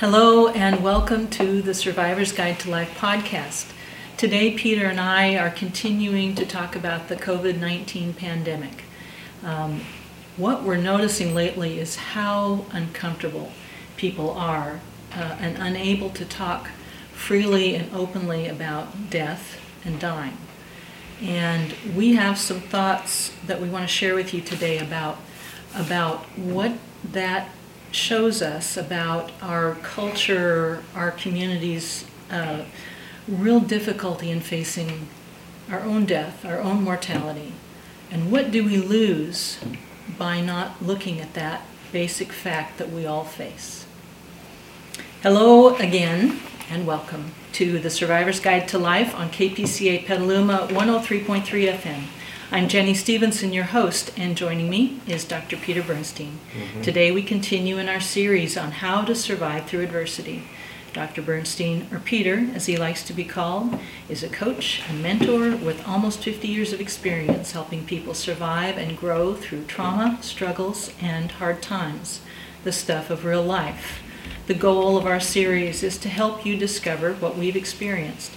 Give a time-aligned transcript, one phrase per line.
[0.00, 3.70] Hello, and welcome to the Survivor's Guide to Life podcast.
[4.16, 8.84] Today, Peter and I are continuing to talk about the COVID 19 pandemic.
[9.44, 9.82] Um,
[10.38, 13.52] what we're noticing lately is how uncomfortable
[13.98, 14.80] people are
[15.14, 16.70] uh, and unable to talk
[17.12, 20.38] freely and openly about death and dying.
[21.20, 25.18] And we have some thoughts that we want to share with you today about,
[25.74, 27.50] about what that
[27.92, 32.64] shows us about our culture, our community's uh,
[33.26, 35.08] real difficulty in facing
[35.70, 37.52] our own death, our own mortality.
[38.10, 39.58] And what do we lose
[40.18, 41.62] by not looking at that
[41.92, 43.86] basic fact that we all face?
[45.22, 52.04] Hello again, and welcome to the Survivor's Guide to Life on KPCA Petaluma 103.3 FM.
[52.52, 55.56] I'm Jenny Stevenson, your host, and joining me is Dr.
[55.56, 56.40] Peter Bernstein.
[56.52, 56.82] Mm-hmm.
[56.82, 60.42] Today we continue in our series on how to survive through adversity.
[60.92, 61.22] Dr.
[61.22, 63.78] Bernstein, or Peter as he likes to be called,
[64.08, 68.98] is a coach and mentor with almost 50 years of experience helping people survive and
[68.98, 72.20] grow through trauma, struggles, and hard times,
[72.64, 74.02] the stuff of real life.
[74.48, 78.32] The goal of our series is to help you discover what we've experienced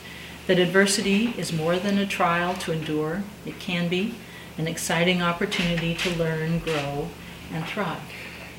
[0.47, 4.15] that adversity is more than a trial to endure, it can be
[4.57, 7.07] an exciting opportunity to learn, grow,
[7.51, 8.01] and thrive.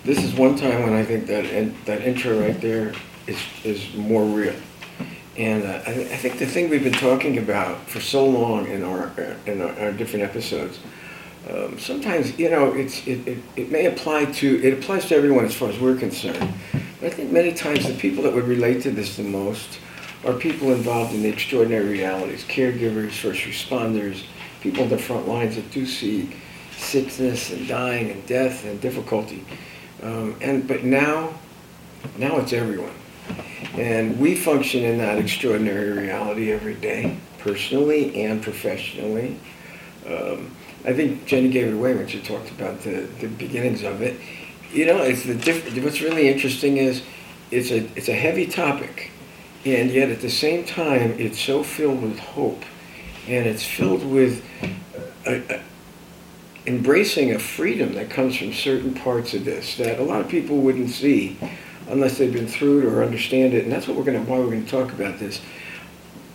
[0.05, 2.93] This is one time when I think that in, that intro right there
[3.27, 4.55] is, is more real.
[5.37, 8.85] And uh, I, I, think the thing we've been talking about for so long in
[8.85, 9.11] our
[9.47, 10.79] in our, our different episodes,
[11.51, 15.45] um, sometimes you know it's it, it, it may apply to it applies to everyone
[15.45, 16.55] as far as we're concerned.
[17.01, 19.81] But I think many times the people that would relate to this the most
[20.25, 24.25] are people involved in the extraordinary realities, caregivers, first responders,
[24.61, 26.35] people on the front lines that do see
[26.77, 29.45] sickness and dying and death and difficulty.
[30.03, 31.35] Um, and but now,
[32.19, 32.95] now it's everyone,
[33.75, 39.39] and we function in that extraordinary reality every day, personally and professionally.
[40.07, 40.51] Um,
[40.87, 44.21] I think Jenny gave it away when she talked about the, the beginnings of it.
[44.71, 47.03] You know, it's the diff- what's really interesting is
[47.51, 49.11] it's a it's a heavy topic
[49.65, 52.63] and yet at the same time, it's so filled with hope,
[53.27, 54.45] and it's filled with
[55.27, 55.61] a, a,
[56.67, 60.59] embracing a freedom that comes from certain parts of this that a lot of people
[60.59, 61.37] wouldn't see
[61.89, 63.65] unless they've been through it or understand it.
[63.65, 65.41] And that's what we're going to why we're going to talk about this.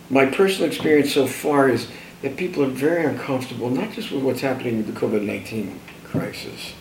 [0.08, 1.88] My personal experience so far is
[2.22, 6.74] that people are very uncomfortable, not just with what's happening with the COVID nineteen crisis.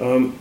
[0.00, 0.38] Um,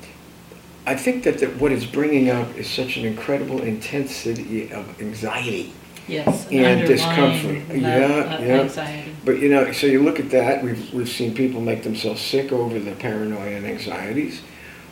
[0.89, 5.72] I think that, that what it's bringing up is such an incredible intensity of anxiety.
[6.07, 7.61] Yes, and discomfort.
[7.77, 8.61] Yeah, yeah.
[8.61, 9.16] Anxiety.
[9.23, 10.63] But you know, so you look at that.
[10.63, 14.41] We've we've seen people make themselves sick over the paranoia and anxieties.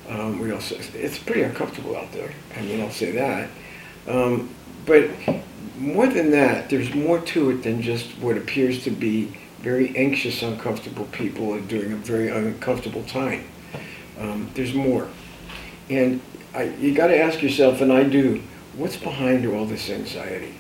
[0.08, 2.32] Um, we also it's pretty uncomfortable out there.
[2.56, 3.50] I mean, I'll say that.
[4.08, 4.52] Um,
[4.86, 5.10] but
[5.80, 10.44] more than that, there's more to it than just what appears to be very anxious,
[10.44, 13.46] uncomfortable people during a very uncomfortable time.
[14.20, 15.10] Um, there's more.
[15.90, 16.22] And
[16.54, 18.42] I, you got to ask yourself, and I do,
[18.76, 20.56] what's behind all this anxiety?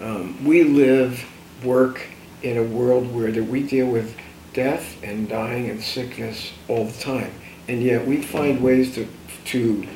[0.00, 1.24] Um, we live,
[1.64, 2.06] work
[2.42, 4.16] in a world where that we deal with
[4.52, 7.32] death and dying and sickness all the time,
[7.68, 9.06] and yet we find ways to
[9.46, 9.86] to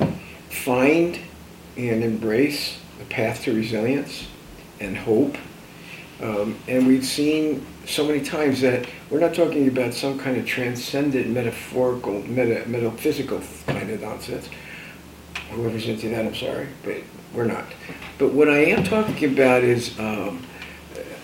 [0.48, 1.18] find
[1.76, 4.26] and embrace the path to resilience
[4.80, 5.36] and hope.
[6.20, 10.46] Um, and we've seen so many times that we're not talking about some kind of
[10.46, 14.48] transcendent metaphorical, meta, metaphysical kind of nonsense.
[15.50, 16.98] Whoever's into that, I'm sorry, but
[17.34, 17.64] we're not.
[18.18, 20.46] But what I am talking about is um,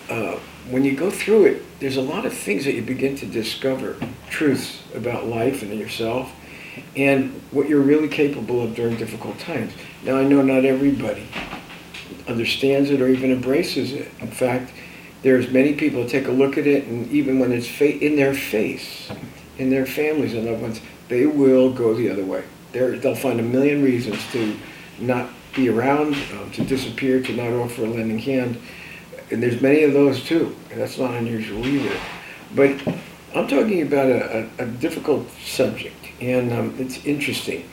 [0.09, 0.37] uh,
[0.69, 3.95] when you go through it, there's a lot of things that you begin to discover
[4.29, 6.31] truths about life and yourself
[6.95, 9.73] and what you're really capable of during difficult times.
[10.03, 11.27] Now, I know not everybody
[12.27, 14.11] understands it or even embraces it.
[14.19, 14.73] In fact,
[15.27, 18.33] there's many people take a look at it, and even when it's fa- in their
[18.33, 19.09] face,
[19.57, 22.45] in their families and loved ones, they will go the other way.
[22.71, 24.57] they they'll find a million reasons to
[24.99, 28.57] not be around, um, to disappear, to not offer a lending hand.
[29.29, 31.97] And there's many of those too, and that's not unusual either.
[32.55, 32.81] But
[33.35, 37.67] I'm talking about a, a, a difficult subject, and um, it's interesting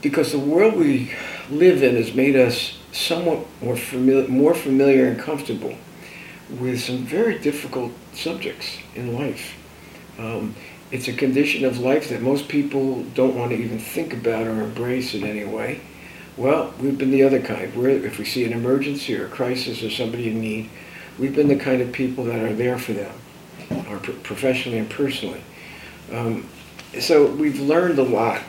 [0.00, 1.12] because the world we
[1.50, 5.74] live in has made us somewhat more familiar, more familiar and comfortable
[6.50, 9.54] with some very difficult subjects in life.
[10.18, 10.54] Um,
[10.90, 14.62] it's a condition of life that most people don't want to even think about or
[14.62, 15.80] embrace in any way.
[16.36, 17.74] Well, we've been the other kind.
[17.74, 20.68] We're, if we see an emergency or a crisis or somebody in need,
[21.18, 23.14] we've been the kind of people that are there for them,
[23.88, 25.42] or professionally and personally.
[26.12, 26.48] Um,
[27.00, 28.42] so we've learned a lot.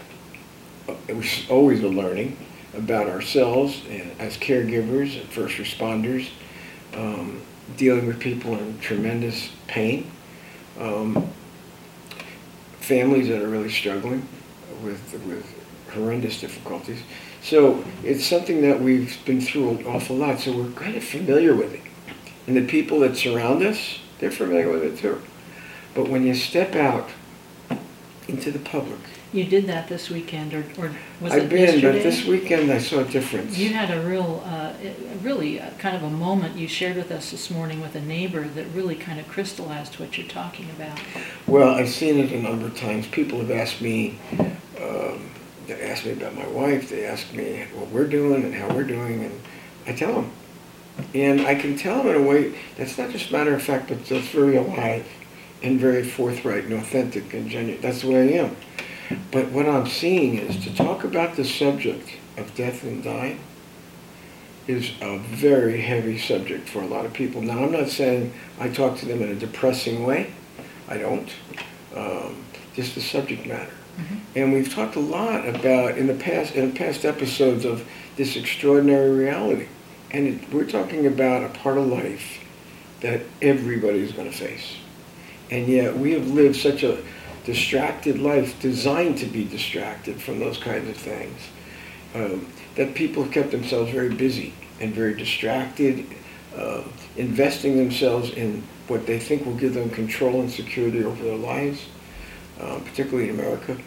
[1.08, 2.38] We've always been learning.
[2.78, 3.82] about ourselves
[4.20, 6.30] as caregivers and first responders,
[6.96, 7.42] um,
[7.78, 10.10] dealing with people in tremendous pain,
[10.80, 11.28] um,
[12.80, 14.28] families that are really struggling
[14.84, 15.46] with, with
[15.94, 17.02] horrendous difficulties.
[17.42, 21.54] So it's something that we've been through an awful lot, so we're kind of familiar
[21.54, 21.82] with it.
[22.48, 25.22] And the people that surround us, they're familiar with it too.
[25.94, 27.10] But when you step out
[28.28, 29.00] into the public,
[29.36, 31.92] you did that this weekend, or, or was I've it been, yesterday?
[31.92, 33.58] but this weekend I saw a difference.
[33.58, 34.74] You had a real, uh,
[35.22, 38.48] really uh, kind of a moment you shared with us this morning with a neighbor
[38.48, 40.98] that really kind of crystallized what you're talking about.
[41.48, 43.08] Well, I've seen it a number of times.
[43.08, 44.18] People have asked me,
[44.82, 45.30] um,
[45.68, 46.90] they ask me about my wife.
[46.90, 49.42] They ask me what we're doing and how we're doing, and
[49.86, 50.32] I tell them.
[51.14, 54.06] And I can tell them in a way that's not just matter of fact, but
[54.06, 55.06] that's very alive
[55.62, 57.82] and very forthright and authentic and genuine.
[57.82, 58.56] That's the way I am.
[59.32, 63.40] But what I'm seeing is to talk about the subject of death and dying
[64.68, 67.42] is a very heavy subject for a lot of people.
[67.42, 70.34] Now, I'm not saying I talk to them in a depressing way.
[70.88, 71.30] I don't.
[71.96, 72.44] Um,
[72.74, 73.72] just the subject matter.
[73.98, 74.16] Mm-hmm.
[74.36, 77.88] And we've talked a lot about in the past in past episodes of
[78.18, 79.68] this extraordinary reality.
[80.12, 82.44] And it, we're talking about a part of life
[83.02, 84.76] that everybody is going to face.
[85.50, 87.04] And yet we have lived such a
[87.46, 91.40] distracted life designed to be distracted from those kinds of things.
[92.14, 96.06] Um, that people have kept themselves very busy and very distracted,
[96.56, 96.84] uh,
[97.16, 101.86] investing themselves in what they think will give them control and security over their lives,
[102.60, 103.78] uh, particularly in America,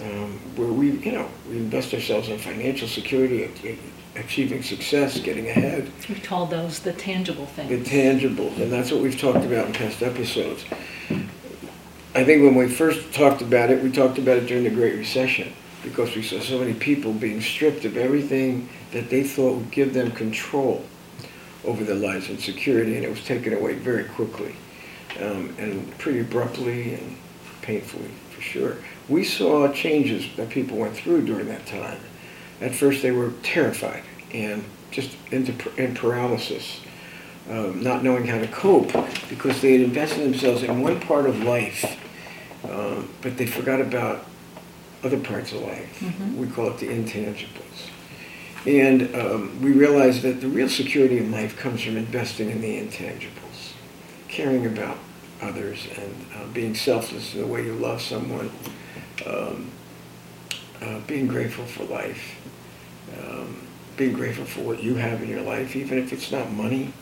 [0.00, 3.50] um, where we, you know, we invest ourselves in financial security,
[4.16, 5.90] achieving success, getting ahead.
[6.08, 7.68] We call those the tangible things.
[7.68, 10.64] The tangible, and that's what we've talked about in past episodes.
[12.18, 14.96] I think when we first talked about it, we talked about it during the Great
[14.96, 15.52] Recession
[15.84, 19.94] because we saw so many people being stripped of everything that they thought would give
[19.94, 20.84] them control
[21.64, 24.56] over their lives and security, and it was taken away very quickly
[25.20, 27.16] um, and pretty abruptly and
[27.62, 28.78] painfully, for sure.
[29.08, 32.00] We saw changes that people went through during that time.
[32.60, 34.02] At first, they were terrified
[34.34, 36.80] and just into in paralysis
[37.50, 38.92] um, not knowing how to cope
[39.28, 41.97] because they had invested themselves in one part of life,
[42.70, 44.24] um, but they forgot about
[45.02, 46.00] other parts of life.
[46.00, 46.38] Mm-hmm.
[46.38, 47.88] We call it the intangibles.
[48.66, 52.80] And um, we realized that the real security in life comes from investing in the
[52.80, 53.72] intangibles,
[54.28, 54.98] caring about
[55.40, 58.50] others and uh, being selfless in the way you love someone,
[59.26, 59.70] um,
[60.82, 62.34] uh, being grateful for life,
[63.22, 63.66] um,
[63.96, 66.92] being grateful for what you have in your life, even if it's not money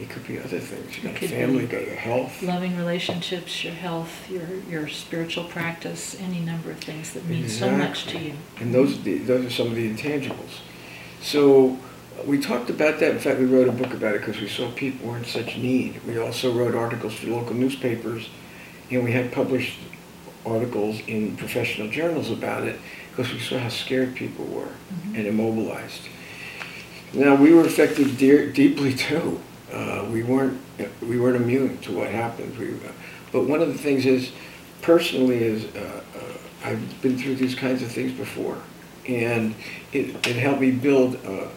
[0.00, 0.96] it could be other things.
[0.96, 2.40] You got a family, got your health.
[2.42, 7.70] Loving relationships, your health, your your spiritual practice, any number of things that mean so
[7.70, 8.34] much to you.
[8.60, 10.60] And those are the, those are some of the intangibles.
[11.20, 11.78] So
[12.24, 13.10] we talked about that.
[13.10, 15.56] In fact, we wrote a book about it because we saw people were in such
[15.56, 16.00] need.
[16.04, 18.28] We also wrote articles for local newspapers,
[18.90, 19.78] and we had published
[20.46, 22.78] articles in professional journals about it
[23.10, 25.16] because we saw how scared people were mm-hmm.
[25.16, 26.02] and immobilized.
[27.12, 29.40] Now we were affected de- deeply too
[29.72, 30.60] uh, we weren't
[31.02, 32.56] we weren't immune to what happened.
[32.58, 32.74] We,
[33.32, 34.32] but one of the things is,
[34.82, 38.58] personally, is uh, uh, I've been through these kinds of things before,
[39.06, 39.54] and
[39.92, 41.50] it, it helped me build a,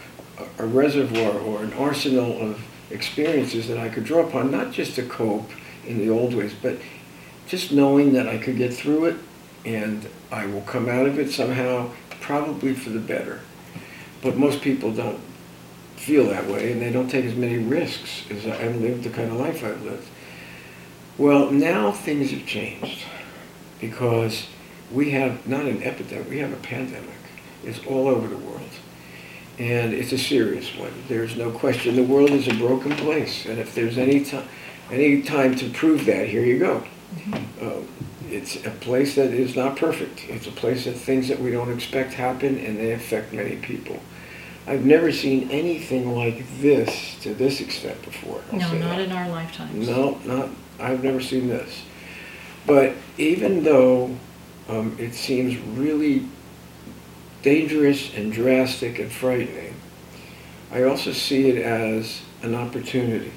[0.60, 5.04] a reservoir or an arsenal of experiences that I could draw upon, not just to
[5.04, 5.50] cope
[5.86, 6.78] in the old ways, but
[7.48, 9.16] just knowing that I could get through it
[9.66, 13.42] and I will come out of it somehow, probably for the better.
[14.22, 15.20] But most people don't
[16.02, 19.12] feel that way and they don't take as many risks as I have lived the
[19.12, 20.08] kind of life I've lived.
[21.18, 23.04] Well, now things have changed
[23.80, 24.48] because
[24.92, 27.10] we have not an epidemic, we have a pandemic.
[27.64, 28.62] It's all over the world.
[29.60, 30.92] And it's a serious one.
[31.08, 31.96] There's no question.
[31.96, 33.46] The world is a broken place.
[33.46, 34.48] And if there's any time,
[34.90, 36.84] any time to prove that, here you go.
[37.14, 37.68] Mm-hmm.
[37.68, 37.88] Um,
[38.32, 40.26] it's a place that is not perfect.
[40.30, 44.00] It's a place that things that we don't expect happen and they affect many people.
[44.68, 48.42] I've never seen anything like this to this extent before.
[48.52, 49.00] I'll no, not that.
[49.02, 49.88] in our lifetimes.
[49.88, 50.50] No, not.
[50.80, 51.84] I've never seen this.
[52.68, 54.16] But even though
[54.70, 56.28] um, it seems really
[57.42, 59.76] dangerous and drastic and frightening,
[60.72, 63.32] I also see it as an opportunity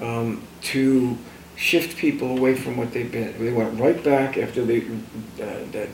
[0.00, 1.18] um, to
[1.56, 3.38] shift people away from what they've been.
[3.38, 4.84] They went right back after the,
[5.40, 5.88] uh, that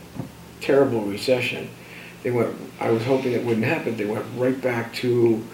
[0.60, 1.68] terrible recession
[2.22, 2.54] they went.
[2.78, 3.96] I was hoping it wouldn't happen.
[3.96, 5.44] They went right back to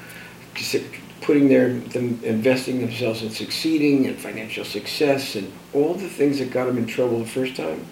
[1.20, 6.50] putting their them investing themselves in succeeding and financial success and all the things that
[6.50, 7.84] got them in trouble the first time.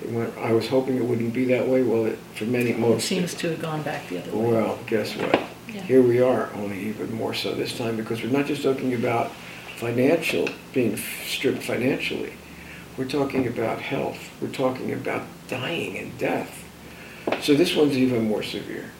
[0.00, 1.82] They Went, I was hoping it wouldn't be that way.
[1.82, 3.04] Well, it, for many, most.
[3.04, 4.52] It seems to have gone back the other way.
[4.52, 5.40] Well, guess what?
[5.68, 5.82] Yeah.
[5.82, 9.30] Here we are, only even more so this time, because we're not just talking about
[9.76, 12.32] financial, being stripped financially.
[12.96, 14.18] We're talking about health.
[14.40, 16.61] We're talking about dying and death.
[17.40, 18.90] So this one's even more severe.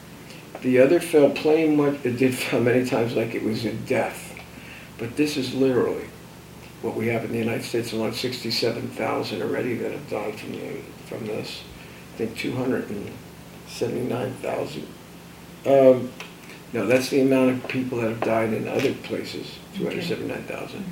[0.61, 4.31] The other felt plenty much, it did feel many times like it was in death.
[4.97, 6.05] But this is literally
[6.81, 10.79] what we have in the United States, alone 67,000 already that have died from, the,
[11.07, 11.63] from this.
[12.13, 14.87] I think 279,000.
[15.65, 16.11] Um,
[16.73, 20.85] no, that's the amount of people that have died in other places, 279,000.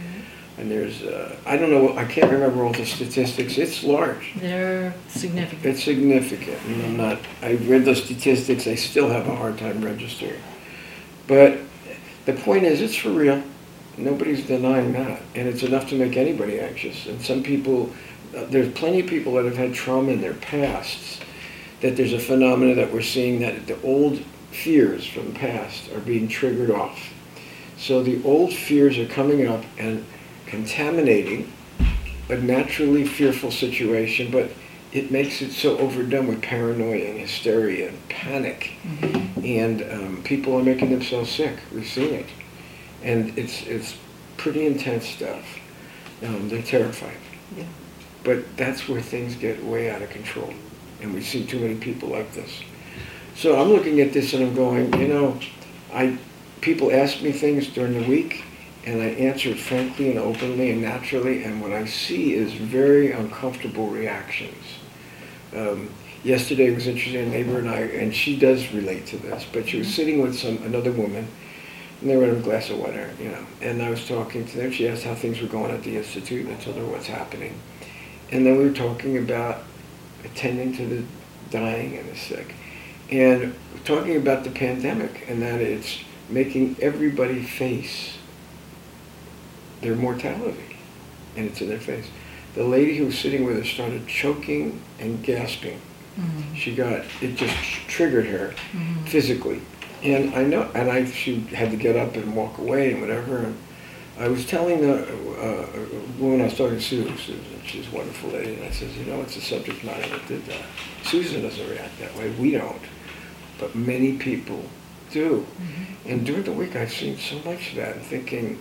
[0.61, 3.57] And there's, uh, I don't know, I can't remember all the statistics.
[3.57, 4.33] It's large.
[4.35, 5.65] They're significant.
[5.65, 6.59] It's significant.
[6.67, 10.39] And I'm not, I read those statistics, I still have a hard time registering.
[11.25, 11.57] But
[12.25, 13.41] the point is, it's for real.
[13.97, 15.23] Nobody's denying that.
[15.33, 17.07] And it's enough to make anybody anxious.
[17.07, 17.91] And some people,
[18.37, 21.21] uh, there's plenty of people that have had trauma in their pasts,
[21.81, 24.19] that there's a phenomena that we're seeing that the old
[24.51, 27.11] fears from the past are being triggered off.
[27.77, 30.05] So the old fears are coming up and
[30.51, 31.51] contaminating
[32.29, 34.51] a naturally fearful situation, but
[34.91, 38.73] it makes it so overdone with paranoia and hysteria and panic.
[38.83, 39.45] Mm-hmm.
[39.45, 41.57] And um, people are making themselves sick.
[41.73, 42.27] We've seen it.
[43.01, 43.97] And it's, it's
[44.37, 45.45] pretty intense stuff.
[46.21, 47.17] Um, they're terrified.
[47.55, 47.63] Yeah.
[48.23, 50.53] But that's where things get way out of control.
[51.01, 52.61] And we see too many people like this.
[53.35, 55.39] So I'm looking at this and I'm going, you know,
[55.93, 56.17] I
[56.59, 58.43] people ask me things during the week
[58.85, 63.87] and I answer frankly and openly and naturally, and what I see is very uncomfortable
[63.87, 64.63] reactions.
[65.55, 65.89] Um,
[66.23, 67.27] yesterday was interesting.
[67.27, 69.95] A neighbor and I, and she does relate to this, but she was mm-hmm.
[69.95, 71.27] sitting with some another woman,
[72.01, 73.45] and they were having a glass of water, you know.
[73.61, 74.71] And I was talking to them.
[74.71, 77.59] She asked how things were going at the institute, and I told her what's happening.
[78.31, 79.63] And then we were talking about
[80.23, 81.03] attending to the
[81.51, 82.55] dying and the sick,
[83.11, 83.53] and
[83.85, 88.17] talking about the pandemic, and that it's making everybody face
[89.81, 90.77] their mortality,
[91.35, 92.07] and it's in their face.
[92.55, 95.79] The lady who was sitting with us started choking and gasping.
[96.19, 96.55] Mm-hmm.
[96.55, 97.55] She got it just
[97.87, 99.05] triggered her mm-hmm.
[99.05, 99.61] physically,
[100.03, 103.37] and I know, and I she had to get up and walk away and whatever.
[103.37, 103.57] And
[104.19, 105.67] I was telling the uh,
[106.19, 109.21] woman I was talking to, Susan, she's a wonderful lady, and I says, you know,
[109.21, 110.65] it's a subject matter that did that.
[111.03, 112.29] Susan doesn't react that way.
[112.31, 112.81] We don't,
[113.57, 114.63] but many people
[115.11, 115.39] do.
[115.39, 116.09] Mm-hmm.
[116.09, 118.59] And during the week, I've seen so much of that, and thinking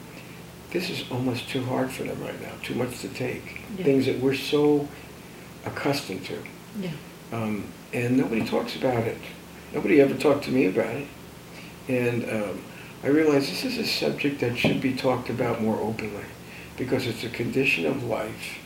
[0.73, 3.63] this is almost too hard for them right now, too much to take.
[3.77, 3.85] Yeah.
[3.85, 4.89] Things that we're so
[5.65, 6.39] accustomed to.
[6.79, 6.91] Yeah.
[7.33, 9.19] Um, and nobody talks about it.
[9.73, 11.09] Nobody ever talked to me about it.
[11.89, 12.63] And um,
[13.03, 16.25] I realize this is a subject that should be talked about more openly
[16.77, 18.59] because it's a condition of life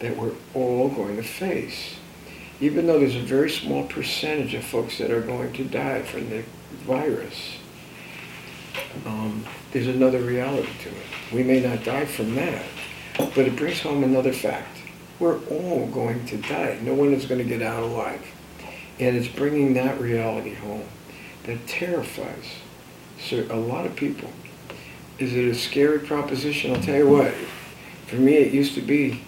[0.00, 1.96] that we're all going to face.
[2.60, 6.30] Even though there's a very small percentage of folks that are going to die from
[6.30, 6.42] the
[6.84, 7.58] virus,
[9.06, 11.32] um, there's another reality to it.
[11.32, 12.64] We may not die from that,
[13.18, 14.78] but it brings home another fact.
[15.18, 16.78] We're all going to die.
[16.82, 18.24] No one is going to get out alive.
[18.98, 20.84] And it's bringing that reality home
[21.44, 22.44] that terrifies
[23.18, 24.30] so a lot of people.
[25.18, 26.74] Is it a scary proposition?
[26.74, 27.32] I'll tell you what.
[28.06, 29.22] For me, it used to be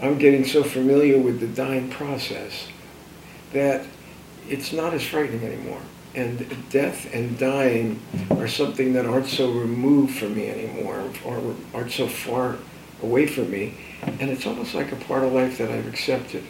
[0.00, 2.68] I'm getting so familiar with the dying process
[3.52, 3.86] that
[4.48, 5.80] it's not as frightening anymore
[6.16, 11.92] and death and dying are something that aren't so removed from me anymore, or aren't
[11.92, 12.56] so far
[13.02, 13.74] away from me.
[14.02, 16.44] And it's almost like a part of life that I've accepted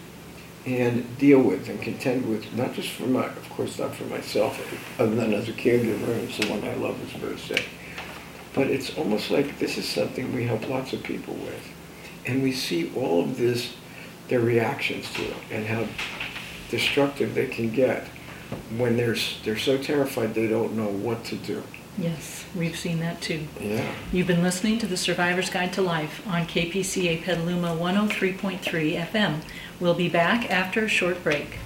[0.64, 4.60] and deal with and contend with, not just for my, of course, not for myself,
[5.00, 7.60] other than as a caregiver and someone I love is very sick.
[7.60, 8.02] Eh?
[8.54, 11.68] But it's almost like this is something we help lots of people with.
[12.24, 13.74] And we see all of this,
[14.28, 15.86] their reactions to it, and how
[16.70, 18.08] destructive they can get
[18.76, 21.62] when they're, they're so terrified they don't know what to do.
[21.98, 23.46] Yes, we've seen that too.
[23.58, 23.90] Yeah.
[24.12, 29.40] You've been listening to the Survivor's Guide to Life on KPCA Petaluma 103.3 FM.
[29.80, 31.58] We'll be back after a short break.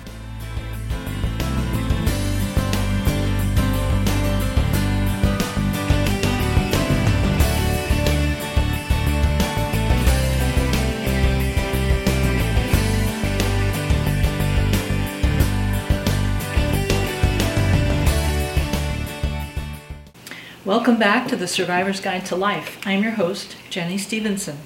[20.81, 22.79] Welcome back to the Survivor's Guide to Life.
[22.87, 24.57] I'm your host, Jenny Stevenson.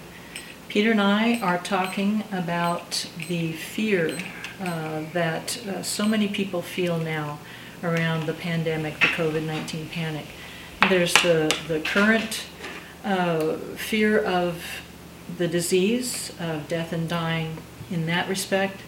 [0.68, 4.16] Peter and I are talking about the fear
[4.60, 7.40] uh, that uh, so many people feel now
[7.82, 10.26] around the pandemic, the COVID 19 panic.
[10.88, 12.44] There's the, the current
[13.02, 14.62] uh, fear of
[15.36, 17.58] the disease, of death and dying
[17.90, 18.80] in that respect.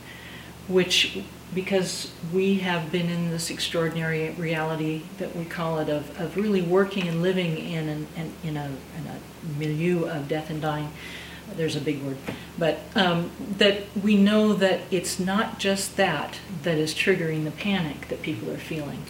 [0.69, 1.25] which
[1.55, 6.63] because we have been in this extraordinary reality that we call it of, of really
[6.63, 10.93] working and living in an, an in a in a milieu of death and dying.
[11.57, 12.17] There's a big word,
[12.59, 18.09] but um, that we know that it's not just that that is triggering the panic
[18.09, 19.05] that people are feeling.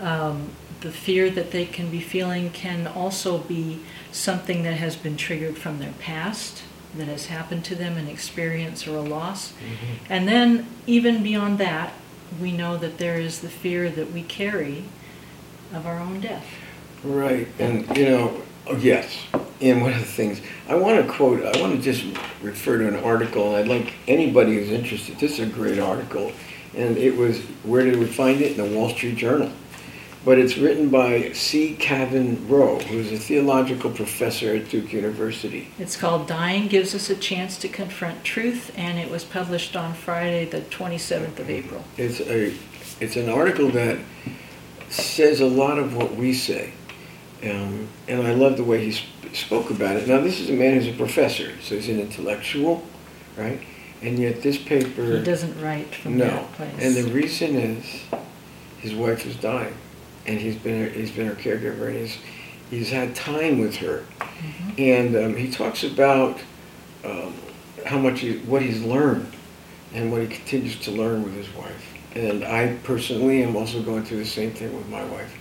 [0.00, 0.50] Um,
[0.80, 3.80] the fear that they can be feeling can also be
[4.12, 6.62] something that has been triggered from their past,
[6.96, 9.52] that has happened to them, an experience or a loss.
[9.52, 10.12] Mm-hmm.
[10.12, 11.92] And then, even beyond that,
[12.40, 14.84] we know that there is the fear that we carry
[15.72, 16.46] of our own death.
[17.04, 19.16] Right, and you know, oh, yes,
[19.60, 22.04] and one of the things I want to quote, I want to just
[22.42, 25.18] refer to an article, and I'd like anybody who's interested.
[25.18, 26.32] This is a great article,
[26.74, 29.52] and it was where did we find it in the Wall Street Journal?
[30.26, 31.76] But it's written by C.
[31.78, 35.68] Kavin Rowe, who's a theological professor at Duke University.
[35.78, 39.94] It's called "Dying Gives Us a Chance to Confront Truth," and it was published on
[39.94, 41.84] Friday, the 27th of April.
[41.96, 42.52] It's a,
[43.00, 43.98] it's an article that
[44.88, 46.72] says a lot of what we say.
[47.44, 50.08] Um, and I love the way he sp- spoke about it.
[50.08, 52.84] Now, this is a man who's a professor, so he's an intellectual,
[53.36, 53.60] right?
[54.02, 55.18] And yet, this paper.
[55.18, 56.26] He doesn't write from no.
[56.26, 56.74] that place.
[56.80, 58.02] And the reason is
[58.80, 59.74] his wife is dying,
[60.26, 62.18] and he's been he's been her caregiver, and he's
[62.70, 64.70] he's had time with her, mm-hmm.
[64.78, 66.40] and um, he talks about
[67.04, 67.34] um,
[67.84, 69.32] how much he, what he's learned,
[69.94, 71.94] and what he continues to learn with his wife.
[72.14, 75.36] And I personally am also going through the same thing with my wife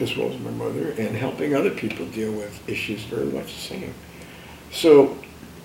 [0.00, 3.60] as well as my mother, and helping other people deal with issues very much the
[3.60, 3.94] same.
[4.70, 5.18] So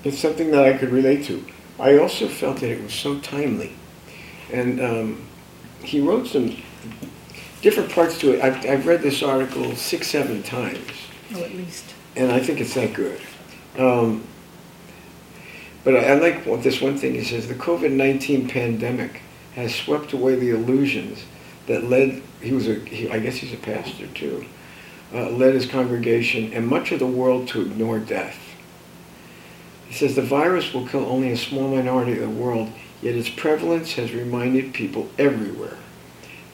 [0.04, 1.44] it's something that I could relate to.
[1.80, 3.74] I also felt that it was so timely.
[4.52, 5.26] And um,
[5.84, 6.56] he wrote some
[7.66, 8.42] different parts to it.
[8.44, 10.88] I've, I've read this article six, seven times.
[11.34, 11.96] Oh, at least.
[12.16, 13.20] And I think it's that good.
[13.76, 14.24] Um,
[15.84, 19.24] but I, I like well, this one thing he says the COVID 19 pandemic
[19.56, 21.26] has swept away the illusions
[21.66, 24.46] that led, he was a, he, I guess he's a pastor too,
[25.12, 28.38] uh, led his congregation and much of the world to ignore death.
[29.88, 33.30] He says the virus will kill only a small minority of the world, yet its
[33.30, 35.80] prevalence has reminded people everywhere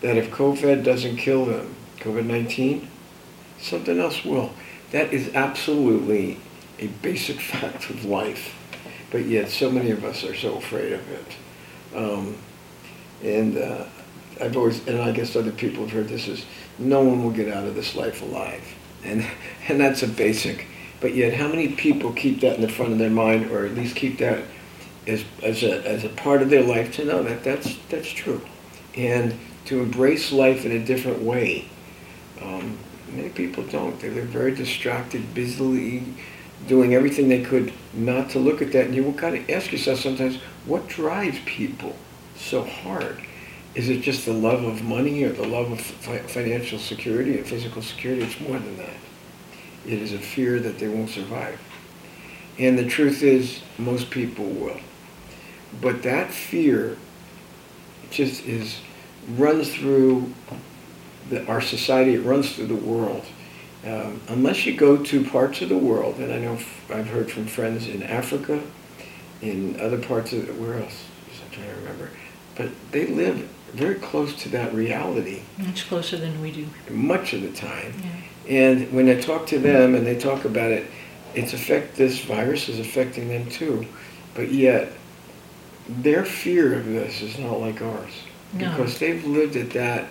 [0.01, 2.87] that if COVID doesn't kill them, COVID 19,
[3.59, 4.51] something else will.
[4.91, 6.39] That is absolutely
[6.79, 8.55] a basic fact of life,
[9.11, 11.95] but yet so many of us are so afraid of it.
[11.95, 12.37] Um,
[13.23, 13.85] and uh,
[14.41, 16.45] I've always, and I guess other people have heard this, is
[16.79, 18.63] no one will get out of this life alive.
[19.03, 19.25] And,
[19.67, 20.67] and that's a basic.
[20.99, 23.73] But yet, how many people keep that in the front of their mind, or at
[23.73, 24.43] least keep that
[25.07, 28.41] as, as, a, as a part of their life to know that that's, that's true?
[28.95, 31.69] And to embrace life in a different way.
[32.41, 32.77] Um,
[33.11, 33.99] many people don't.
[33.99, 36.03] They live very distracted, busily
[36.67, 38.85] doing everything they could not to look at that.
[38.85, 41.95] And you will kind of ask yourself sometimes, what drives people
[42.35, 43.17] so hard?
[43.73, 47.47] is it just the love of money or the love of fi- financial security and
[47.47, 48.21] physical security?
[48.21, 48.97] It's more than that.
[49.85, 51.59] It is a fear that they won't survive.
[52.59, 54.79] And the truth is, most people will.
[55.79, 56.97] But that fear
[58.09, 58.79] just is
[59.29, 60.33] runs through
[61.29, 62.15] the, our society.
[62.15, 63.25] It runs through the world.
[63.85, 67.31] Um, unless you go to parts of the world, and I know f- I've heard
[67.31, 68.61] from friends in Africa,
[69.41, 71.05] in other parts of the, where else?
[71.43, 72.11] I'm trying to remember.
[72.55, 75.41] But they live very close to that reality.
[75.57, 76.67] Much closer than we do.
[76.89, 77.93] Much of the time.
[78.03, 78.55] Yeah.
[78.55, 80.85] And when I talk to them and they talk about it,
[81.33, 83.87] it's affect this virus is affecting them too.
[84.35, 84.91] But yet
[85.87, 88.11] their fear of this is not like ours.
[88.53, 88.69] No.
[88.69, 90.07] Because they've lived at that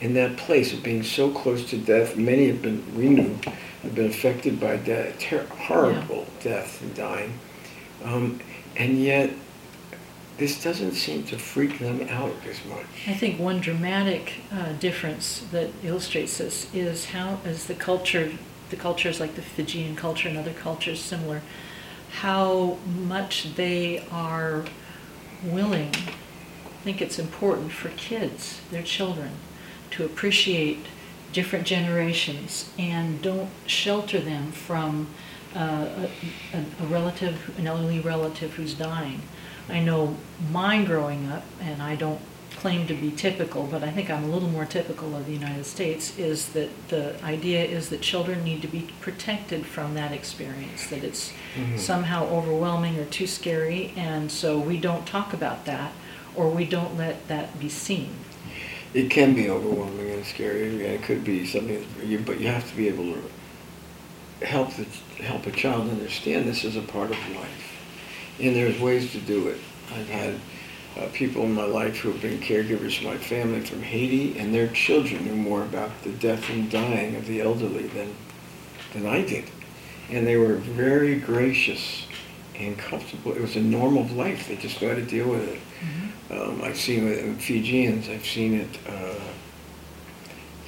[0.00, 2.16] in that place of being so close to death.
[2.16, 3.38] Many have been we knew
[3.82, 6.42] have been affected by death, ter- horrible yeah.
[6.42, 7.38] death and dying.
[8.04, 8.40] Um,
[8.76, 9.30] and yet
[10.38, 12.86] this doesn't seem to freak them out as much.
[13.06, 18.32] I think one dramatic uh, difference that illustrates this is how, as the culture,
[18.70, 21.42] the cultures like the Fijian culture and other cultures similar,
[22.10, 24.64] how much they are
[25.44, 25.94] willing.
[26.82, 29.30] I think it's important for kids, their children,
[29.92, 30.78] to appreciate
[31.32, 35.06] different generations and don't shelter them from
[35.54, 36.08] uh,
[36.52, 39.22] a, a, relative, an elderly relative who's dying
[39.68, 40.16] I know
[40.50, 42.20] mine growing up, and I don't
[42.56, 45.64] claim to be typical, but I think I'm a little more typical of the United
[45.64, 50.88] States, is that the idea is that children need to be protected from that experience,
[50.88, 51.76] that it's mm-hmm.
[51.76, 55.92] somehow overwhelming or too scary, and so we don't talk about that
[56.36, 58.14] or we don't let that be seen.
[58.94, 62.68] It can be overwhelming and scary, and it could be something, you, but you have
[62.68, 64.84] to be able to help the,
[65.22, 67.72] help a child understand this is a part of life
[68.40, 69.58] and there's ways to do it.
[69.94, 70.34] I've had
[70.98, 74.54] uh, people in my life who have been caregivers for my family from Haiti, and
[74.54, 78.14] their children knew more about the death and dying of the elderly than,
[78.92, 79.44] than I did.
[80.10, 82.06] And they were very gracious
[82.66, 83.32] and comfortable.
[83.32, 84.48] It was a normal life.
[84.48, 85.60] They just how to deal with it.
[85.80, 86.50] Mm-hmm.
[86.50, 88.08] Um, I've seen it in Fijians.
[88.08, 88.78] I've seen it.
[88.86, 89.14] Uh,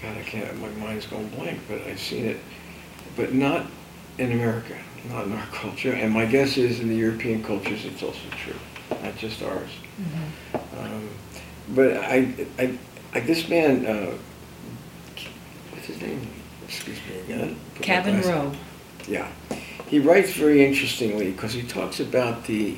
[0.03, 0.61] God, I can't.
[0.61, 1.61] My mind's going blank.
[1.69, 2.39] But I've seen it,
[3.17, 3.67] but not
[4.19, 4.77] in America,
[5.09, 5.93] not in our culture.
[5.93, 9.71] And my guess is in the European cultures, it's also true, not just ours.
[10.01, 10.79] Mm-hmm.
[10.79, 11.09] Um,
[11.71, 12.79] but I, I,
[13.15, 14.15] I, this man, uh,
[15.71, 16.27] what's his name?
[16.67, 17.57] Excuse me again.
[17.81, 18.53] Kavin Rowe.
[19.09, 19.29] Yeah.
[19.89, 22.77] He writes very interestingly because he talks about the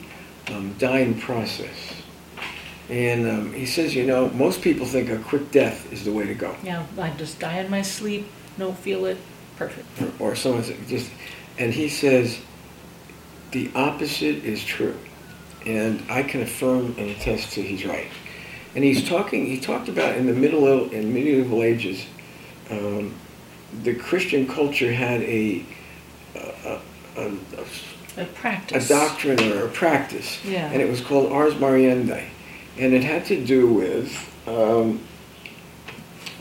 [0.48, 1.94] um, dying process.
[2.88, 6.26] And um, he says, you know, most people think a quick death is the way
[6.26, 6.54] to go.
[6.62, 8.26] Yeah, I just die in my sleep,
[8.58, 9.18] don't feel it,
[9.56, 9.86] perfect.
[10.20, 11.10] Or, or someone just,
[11.58, 12.38] and he says,
[13.50, 14.96] the opposite is true.
[15.64, 18.08] And I can affirm and attest to he's right.
[18.76, 22.06] And he's talking, he talked about in the middle, in medieval ages,
[22.70, 23.14] um,
[23.82, 25.64] the Christian culture had a,
[26.36, 26.80] a,
[27.16, 28.86] a, a, practice.
[28.86, 30.44] A doctrine or a practice.
[30.44, 30.70] Yeah.
[30.70, 32.24] And it was called Ars Moriendi.
[32.78, 35.00] And it had to do with, um,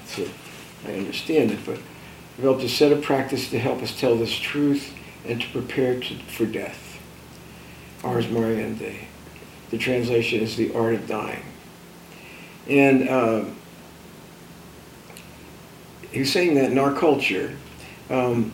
[0.05, 0.27] so
[0.85, 1.79] I understand it, but
[2.35, 4.93] developed a set of practice to help us tell this truth
[5.25, 6.99] and to prepare to, for death.
[8.03, 9.05] Ars Moriendi.
[9.71, 11.43] The translation is the art of dying.
[12.67, 13.55] And um,
[16.11, 17.55] he's saying that in our culture,
[18.09, 18.53] um,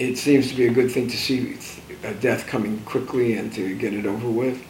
[0.00, 1.58] it seems to be a good thing to see
[2.02, 4.64] a death coming quickly and to get it over with.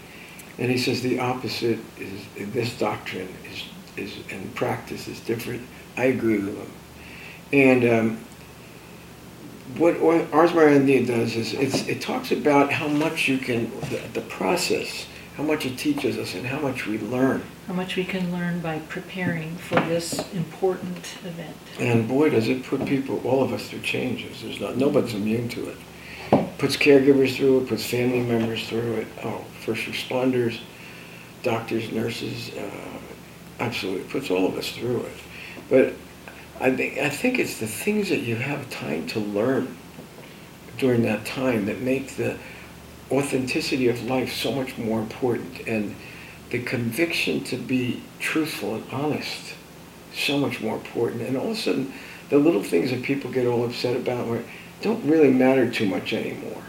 [0.59, 3.64] And he says the opposite is this doctrine is
[3.97, 5.62] is and practice is different.
[5.97, 6.73] I agree with him.
[7.53, 8.19] And um,
[9.79, 9.97] what
[10.33, 15.07] Ars Moriendi does is it talks about how much you can the, the process
[15.40, 17.42] how much it teaches us and how much we learn.
[17.66, 21.57] How much we can learn by preparing for this important event.
[21.79, 24.42] And boy, does it put people, all of us, through changes.
[24.42, 25.79] There's not, nobody's immune to it.
[26.59, 29.07] Puts caregivers through it, puts family members through it.
[29.24, 30.61] Oh, first responders,
[31.42, 32.98] doctors, nurses, uh,
[33.61, 35.16] absolutely, puts all of us through it.
[35.70, 35.94] But
[36.61, 39.74] I think I think it's the things that you have time to learn
[40.76, 42.37] during that time that make the
[43.11, 45.94] authenticity of life so much more important and
[46.51, 49.55] the conviction to be truthful and honest
[50.12, 51.23] so much more important.
[51.23, 51.92] And all of a sudden
[52.29, 54.42] the little things that people get all upset about
[54.81, 56.62] don't really matter too much anymore.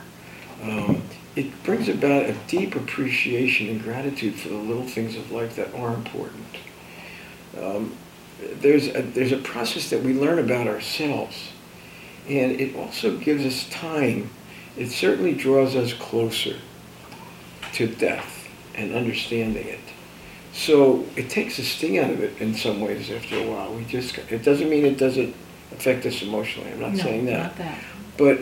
[0.64, 1.02] Um,
[1.36, 5.74] it brings about a deep appreciation and gratitude for the little things of life that
[5.74, 6.46] are important.
[7.60, 7.96] Um,
[8.60, 11.52] there's a, there's a process that we learn about ourselves
[12.28, 14.30] and it also gives us time
[14.78, 16.56] it certainly draws us closer
[17.74, 19.80] to death and understanding it.
[20.54, 23.74] So it takes the sting out of it in some ways after a while.
[23.74, 25.34] We just it doesn't mean it doesn't
[25.72, 26.72] affect us emotionally.
[26.72, 27.44] I'm not no, saying that.
[27.44, 27.80] Not that.
[28.18, 28.40] But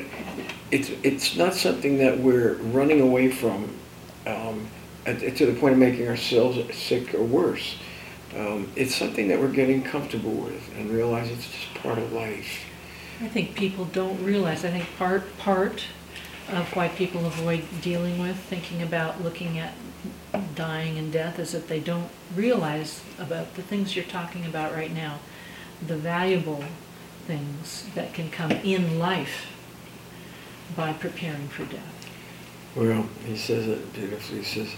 [0.72, 3.76] it's it's not something that we're running away from
[4.26, 4.68] um,
[5.06, 7.76] to the point of making ourselves sick or worse.
[8.36, 12.65] Um, it's something that we're getting comfortable with and realize it's just part of life.
[13.22, 14.63] I think people don't realize.
[14.63, 15.84] I think part part
[16.52, 19.74] of why people avoid dealing with, thinking about looking at
[20.56, 24.94] dying and death, is that they don't realize about the things you're talking about right
[24.94, 25.20] now,
[25.86, 26.64] the valuable
[27.28, 29.48] things that can come in life
[30.76, 32.12] by preparing for death.
[32.76, 34.40] Well, he says it beautifully.
[34.40, 34.70] He says,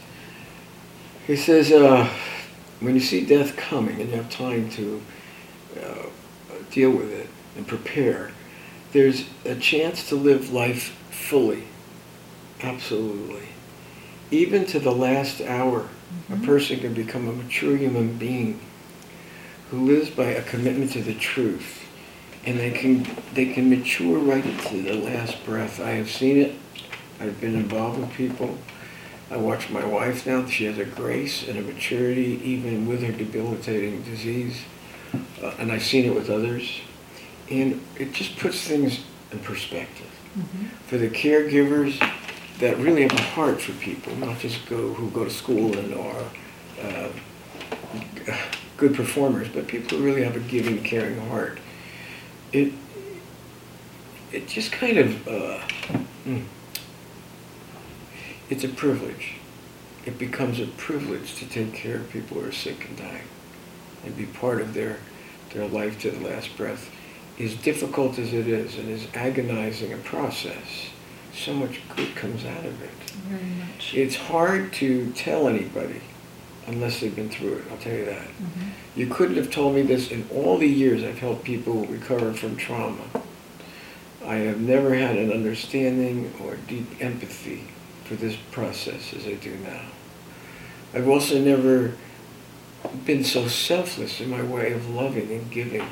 [1.28, 2.10] he says, uh,
[2.80, 5.02] when you see death coming and you have time to
[5.82, 6.06] uh,
[6.72, 8.32] deal with it and prepare,
[8.92, 11.64] there's a chance to live life fully.
[12.62, 13.48] Absolutely.
[14.30, 16.44] Even to the last hour, mm-hmm.
[16.44, 18.60] a person can become a mature human being
[19.70, 21.88] who lives by a commitment to the truth.
[22.46, 25.80] And they can they can mature right into the last breath.
[25.80, 26.56] I have seen it.
[27.20, 28.58] I've been involved with people.
[29.30, 30.46] I watch my wife now.
[30.48, 34.62] She has a grace and a maturity even with her debilitating disease.
[35.42, 36.82] Uh, and I've seen it with others.
[37.50, 40.11] And it just puts things in perspective.
[40.38, 40.66] Mm-hmm.
[40.88, 42.00] For the caregivers
[42.60, 45.94] that really have a heart for people, not just go who go to school and
[45.94, 46.24] are
[46.82, 47.10] uh,
[48.78, 51.60] good performers, but people who really have a giving, caring heart.
[52.54, 52.74] It
[54.32, 55.60] it just kind of uh,
[56.26, 56.44] mm,
[58.50, 59.36] it's a privilege.
[60.06, 63.28] It becomes a privilege to take care of people who are sick and dying,
[64.06, 64.98] and be part of their
[65.54, 66.90] their life to the last breath
[67.42, 70.90] as difficult as it is and as agonizing a process,
[71.34, 72.90] so much good comes out of it.
[73.28, 73.94] Very much.
[73.94, 76.02] It's hard to tell anybody
[76.68, 77.64] unless they've been through it.
[77.72, 78.28] I'll tell you that.
[78.28, 79.00] Mm-hmm.
[79.00, 82.56] You couldn't have told me this in all the years I've helped people recover from
[82.56, 83.04] trauma.
[84.26, 87.64] I have never had an understanding or deep empathy
[88.06, 89.82] for this process as I do now.
[90.94, 91.94] I've also never
[93.06, 95.88] been so selfless in my way of loving and giving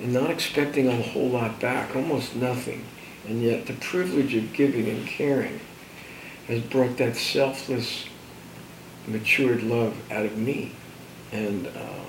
[0.00, 2.84] and not expecting a whole lot back, almost nothing.
[3.26, 5.60] And yet the privilege of giving and caring
[6.48, 8.06] has brought that selfless,
[9.06, 10.72] matured love out of me.
[11.30, 12.04] And uh,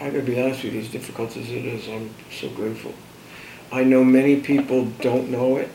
[0.00, 2.94] I gotta be honest with you, as difficult as it is, I'm so grateful.
[3.72, 5.70] I know many people don't know it.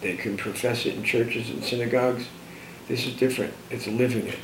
[0.00, 2.26] They can profess it in churches and synagogues.
[2.88, 3.54] This is different.
[3.70, 4.40] It's living it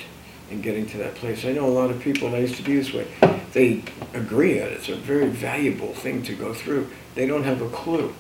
[0.51, 1.45] and getting to that place.
[1.45, 3.07] I know a lot of people, and I used to be this way,
[3.53, 6.89] they agree that it's a very valuable thing to go through.
[7.15, 8.15] They don't have a clue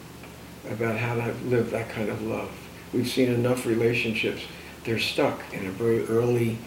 [0.71, 2.51] about how to live that kind of love.
[2.93, 4.43] We've seen enough relationships,
[4.85, 6.59] they're stuck in a very early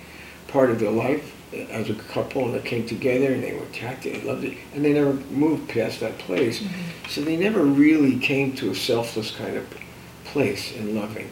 [0.47, 4.15] part of their life as a couple and they came together and they were attracted
[4.15, 6.59] and loved it and they never moved past that place.
[6.59, 7.09] Mm-hmm.
[7.09, 9.65] So they never really came to a selfless kind of
[10.25, 11.31] place in loving.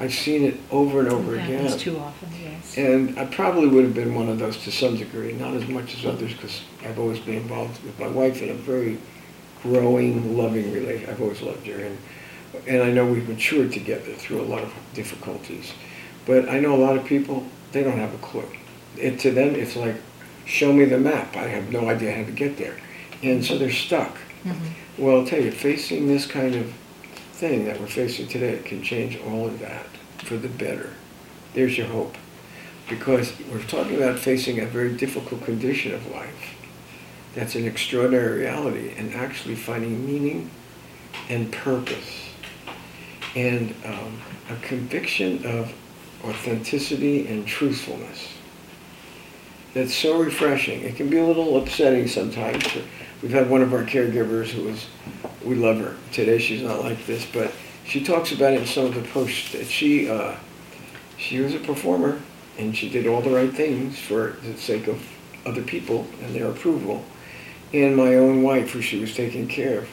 [0.00, 1.76] I've seen it over and over it again.
[1.76, 2.78] too often, yes.
[2.78, 5.94] And I probably would have been one of those to some degree, not as much
[5.94, 8.96] as others, because I've always been involved with my wife in a very
[9.62, 11.10] growing, loving relationship.
[11.10, 11.98] I've always loved her, and
[12.66, 15.72] and I know we've matured together through a lot of difficulties.
[16.26, 18.48] But I know a lot of people they don't have a clue.
[18.96, 19.96] It, to them, it's like,
[20.46, 21.36] show me the map.
[21.36, 22.76] I have no idea how to get there,
[23.22, 24.16] and so they're stuck.
[24.44, 25.04] Mm-hmm.
[25.04, 26.72] Well, I'll tell you, facing this kind of
[27.40, 29.86] thing that we're facing today can change all of that
[30.18, 30.90] for the better.
[31.54, 32.14] There's your hope.
[32.86, 36.54] Because we're talking about facing a very difficult condition of life.
[37.34, 40.50] That's an extraordinary reality and actually finding meaning
[41.30, 42.26] and purpose
[43.34, 45.72] and um, a conviction of
[46.24, 48.34] authenticity and truthfulness.
[49.72, 50.82] That's so refreshing.
[50.82, 52.64] It can be a little upsetting sometimes.
[53.22, 54.86] We've had one of our caregivers who was
[55.44, 55.96] we love her.
[56.12, 57.52] Today she's not like this, but
[57.84, 60.36] she talks about it in some of the posts that she uh,
[61.16, 62.20] she was a performer
[62.58, 65.06] and she did all the right things for the sake of
[65.46, 67.04] other people and their approval.
[67.72, 69.88] And my own wife, who she was taking care of,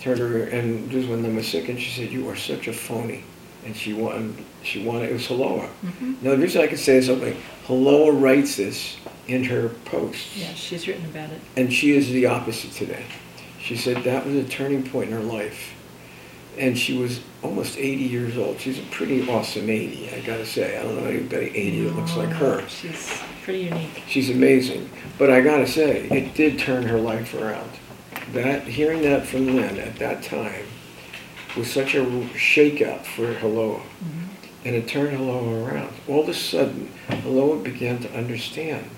[0.00, 2.72] turned her and just when they was sick, and she said, "You are such a
[2.72, 3.24] phony."
[3.64, 5.68] And she wanted, she wanted, it was Haloa.
[5.84, 6.14] Mm-hmm.
[6.22, 8.96] Now, the reason I can say something, Haloa writes this
[9.28, 10.36] in her posts.
[10.36, 11.40] Yeah, she's written about it.
[11.56, 13.04] And she is the opposite today.
[13.60, 15.74] She said that was a turning point in her life.
[16.56, 18.58] And she was almost 80 years old.
[18.58, 20.78] She's a pretty awesome 80, I gotta say.
[20.78, 22.66] I don't know anybody 80 that looks like her.
[22.68, 24.02] She's pretty unique.
[24.08, 24.90] She's amazing.
[25.18, 27.70] But I gotta say, it did turn her life around.
[28.32, 30.66] That hearing that from Lynn at that time
[31.56, 33.80] was such a shakeout for Haloa.
[33.80, 34.24] Mm-hmm.
[34.64, 35.94] And it turned Haloa around.
[36.08, 38.90] All of a sudden, Haloa began to understand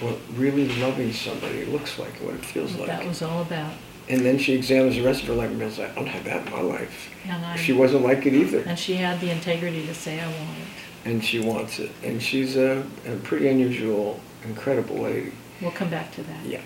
[0.00, 2.98] what really loving somebody looks like, what it feels what like.
[2.98, 3.72] That was all about.
[4.08, 6.46] And then she examines the rest of her life and realizes, I don't have that
[6.46, 7.10] in my life.
[7.26, 8.60] And she wasn't like it either.
[8.60, 11.08] And she had the integrity to say, I want it.
[11.08, 11.90] And she wants it.
[12.04, 15.32] And she's a, a pretty unusual, incredible lady.
[15.60, 16.46] We'll come back to that.
[16.46, 16.60] Yeah.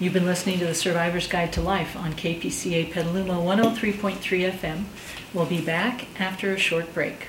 [0.00, 4.84] You've been listening to the Survivor's Guide to Life on KPCA Petaluma 103.3 FM.
[5.34, 7.26] We'll be back after a short break.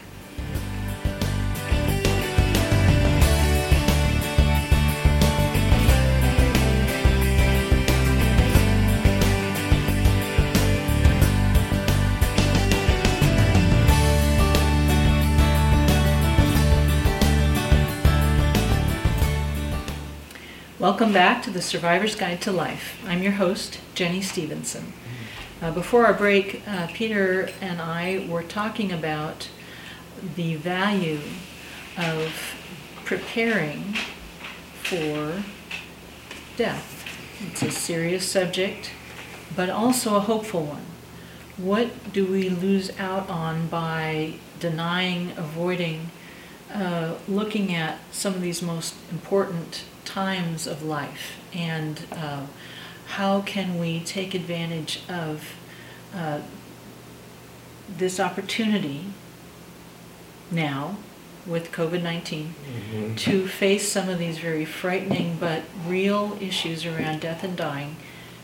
[20.79, 23.03] Welcome back to the Survivor's Guide to Life.
[23.05, 24.93] I'm your host, Jenny Stevenson.
[25.61, 29.49] Uh, before our break, uh, Peter and I were talking about
[30.37, 31.19] the value
[31.97, 32.33] of
[33.03, 33.93] preparing
[34.81, 35.43] for
[36.55, 37.05] death.
[37.45, 38.91] It's a serious subject,
[39.57, 40.85] but also a hopeful one.
[41.57, 46.09] What do we lose out on by denying, avoiding,
[46.73, 52.45] uh, looking at some of these most important times of life and uh,
[53.09, 55.53] how can we take advantage of
[56.15, 56.39] uh,
[57.87, 59.05] this opportunity
[60.49, 60.97] now
[61.45, 63.15] with COVID 19 mm-hmm.
[63.15, 67.95] to face some of these very frightening but real issues around death and dying.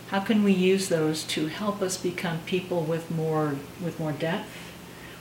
[0.10, 4.50] How can we use those to help us become people with more, with more depth,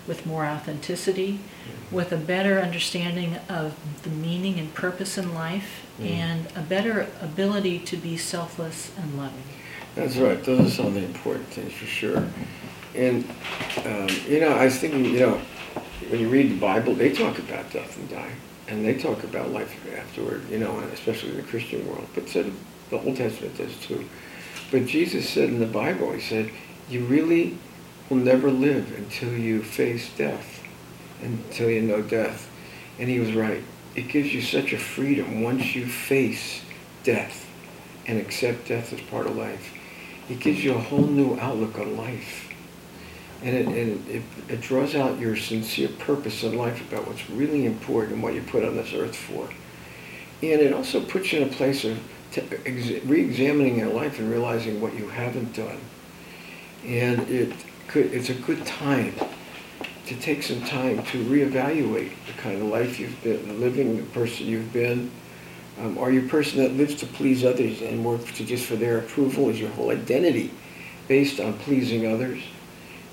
[0.06, 1.94] with more authenticity, mm-hmm.
[1.94, 6.10] with a better understanding of the meaning and purpose in life, mm.
[6.10, 9.42] and a better ability to be selfless and loving.
[9.94, 10.42] That's right.
[10.42, 12.26] Those are some of the important things for sure.
[12.94, 13.24] And,
[13.84, 15.40] um, you know, I was thinking, you know,
[16.08, 18.36] when you read the Bible, they talk about death and dying.
[18.68, 22.50] and they talk about life afterward, you know, especially in the Christian world, but so
[22.90, 24.08] the Old Testament does too.
[24.70, 26.50] But Jesus said in the Bible, he said,
[26.88, 27.56] you really
[28.08, 30.62] will never live until you face death,
[31.22, 32.50] until you know death.
[32.98, 33.62] And he was right.
[33.94, 36.62] It gives you such a freedom once you face
[37.04, 37.48] death
[38.06, 39.72] and accept death as part of life.
[40.28, 42.52] It gives you a whole new outlook on life.
[43.42, 47.66] And it, and it, it draws out your sincere purpose in life about what's really
[47.66, 49.48] important and what you put on this earth for.
[50.42, 52.00] And it also puts you in a place of
[53.08, 55.78] re-examining your life and realizing what you haven't done.
[56.84, 57.52] And it
[57.86, 59.14] could, it's a good time
[60.06, 64.46] to take some time to reevaluate the kind of life you've been living, the person
[64.46, 65.10] you've been.
[65.80, 68.76] Um, are you a person that lives to please others and work to just for
[68.76, 69.48] their approval?
[69.48, 70.50] Is your whole identity
[71.08, 72.42] based on pleasing others?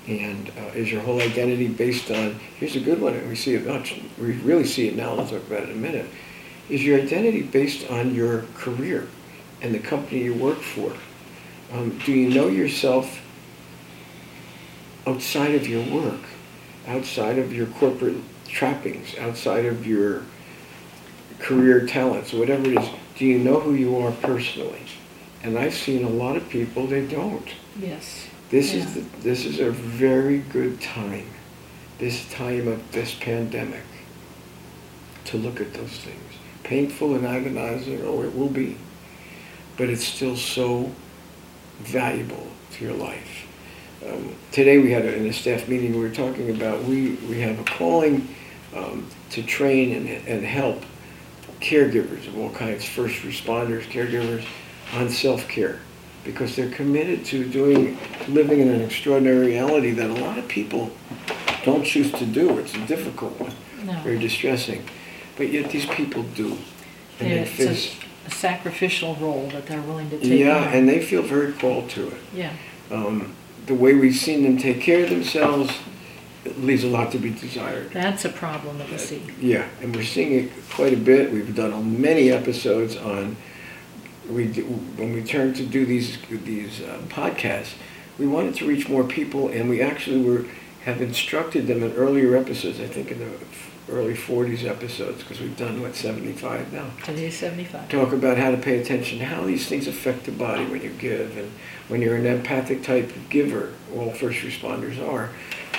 [0.06, 3.54] And uh, is your whole identity based on, here's a good one, and we see
[3.54, 6.06] it much, we really see it now, I'll talk about it in a minute.
[6.68, 9.08] Is your identity based on your career
[9.60, 10.92] and the company you work for?
[11.72, 13.20] Um, do you know yourself
[15.06, 16.20] outside of your work,
[16.86, 18.16] outside of your corporate
[18.48, 20.22] trappings, outside of your
[21.38, 24.82] career talents, whatever it is, do you know who you are personally?
[25.42, 27.48] And I've seen a lot of people they don't.
[27.78, 28.28] Yes.
[28.50, 28.80] This yeah.
[28.80, 31.26] is the, this is a very good time,
[31.98, 33.84] this time of this pandemic,
[35.26, 36.34] to look at those things.
[36.62, 38.76] Painful and agonizing, oh, it will be,
[39.76, 40.92] but it's still so
[41.80, 43.41] valuable to your life.
[44.06, 47.40] Um, today we had a, in a staff meeting, we were talking about we, we
[47.40, 48.28] have a calling
[48.74, 50.82] um, to train and, and help
[51.60, 54.44] caregivers of all kinds, first responders, caregivers,
[54.92, 55.78] on self-care
[56.24, 60.90] because they're committed to doing, living in an extraordinary reality that a lot of people
[61.64, 62.58] don't choose to do.
[62.58, 63.52] It's a difficult one,
[63.84, 64.00] no.
[64.02, 64.84] very distressing.
[65.36, 66.58] But yet these people do.
[67.18, 70.68] And yeah, it's a, a, sacrificial role that they're willing to take Yeah, on.
[70.68, 72.20] and they feel very called to it.
[72.34, 72.52] Yeah.
[72.90, 73.34] Um,
[73.66, 75.72] the way we've seen them take care of themselves
[76.56, 77.90] leaves a lot to be desired.
[77.92, 79.22] That's a problem that we see.
[79.40, 81.32] Yeah, and we're seeing it quite a bit.
[81.32, 83.36] We've done many episodes on
[84.28, 87.74] we when we turned to do these these uh, podcasts,
[88.18, 90.46] we wanted to reach more people, and we actually were
[90.84, 92.80] have instructed them in earlier episodes.
[92.80, 93.30] I think in the
[93.90, 96.90] early 40s episodes because we've done what 75 now.
[97.04, 97.88] Today's 75.
[97.88, 101.36] Talk about how to pay attention, how these things affect the body when you give,
[101.36, 101.50] and
[101.88, 105.30] when you're an empathic type of giver, all first responders are.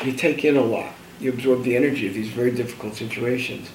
[0.04, 0.94] You take in a lot.
[1.20, 3.70] You absorb the energy of these very difficult situations.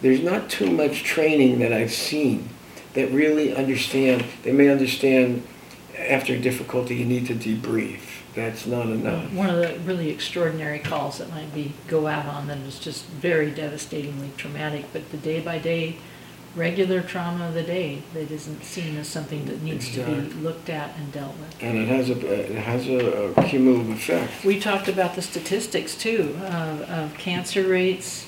[0.00, 2.48] There's not too much training that I've seen
[2.94, 4.24] that really understand.
[4.42, 5.46] They may understand
[5.96, 9.32] after difficulty you need to debrief that's not enough.
[9.32, 13.04] One of the really extraordinary calls that might be go out on them is just
[13.06, 15.96] very devastatingly traumatic, but the day by day,
[16.54, 20.68] regular trauma of the day that isn't seen as something that needs to be looked
[20.68, 21.62] at and dealt with.
[21.62, 24.44] And it has a it has a, a cumulative effect.
[24.44, 28.26] We talked about the statistics too uh, of cancer rates,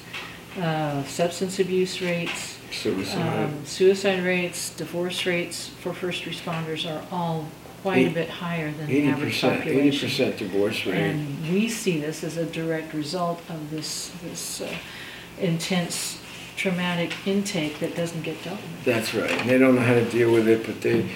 [0.59, 3.45] uh, substance abuse rates, suicide.
[3.45, 7.49] Um, suicide rates, divorce rates for first responders are all
[7.83, 10.09] quite a bit higher than the average 80%, population.
[10.09, 10.97] 80% divorce rate.
[10.97, 14.73] And we see this as a direct result of this, this uh,
[15.41, 16.21] intense
[16.57, 18.85] traumatic intake that doesn't get dealt with.
[18.85, 19.33] That's right.
[19.33, 21.11] And they don't know how to deal with it, but they,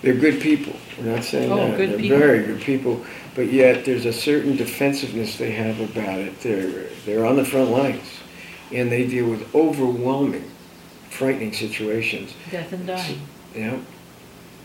[0.00, 0.74] they're good people.
[0.98, 1.76] We're not saying oh, that.
[1.76, 2.18] Good they're people.
[2.18, 3.04] very good people.
[3.34, 6.40] But yet there's a certain defensiveness they have about it.
[6.40, 8.08] They're, they're on the front lines.
[8.72, 10.50] And they deal with overwhelming,
[11.10, 12.32] frightening situations.
[12.50, 13.20] Death and dying.
[13.54, 13.78] Yeah.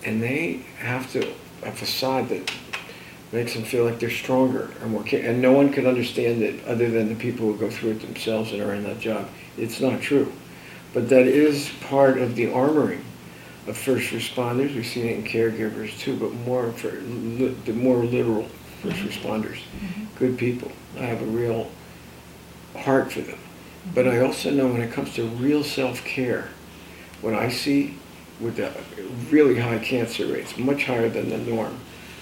[0.03, 1.33] And they have to
[1.63, 2.51] a facade that
[3.31, 5.05] makes them feel like they're stronger and more.
[5.13, 8.51] And no one can understand it other than the people who go through it themselves
[8.51, 9.29] and are in that job.
[9.57, 10.31] It's not true,
[10.93, 13.01] but that is part of the armoring
[13.67, 14.75] of first responders.
[14.75, 18.47] We've seen it in caregivers too, but more for li- the more literal
[18.81, 19.07] first mm-hmm.
[19.07, 19.59] responders.
[19.59, 20.17] Mm-hmm.
[20.17, 20.71] Good people.
[20.97, 21.69] I have a real
[22.75, 23.37] heart for them.
[23.93, 26.49] But I also know when it comes to real self-care,
[27.21, 27.97] what I see
[28.41, 28.71] with the
[29.29, 31.77] really high cancer rates, much higher than the norm.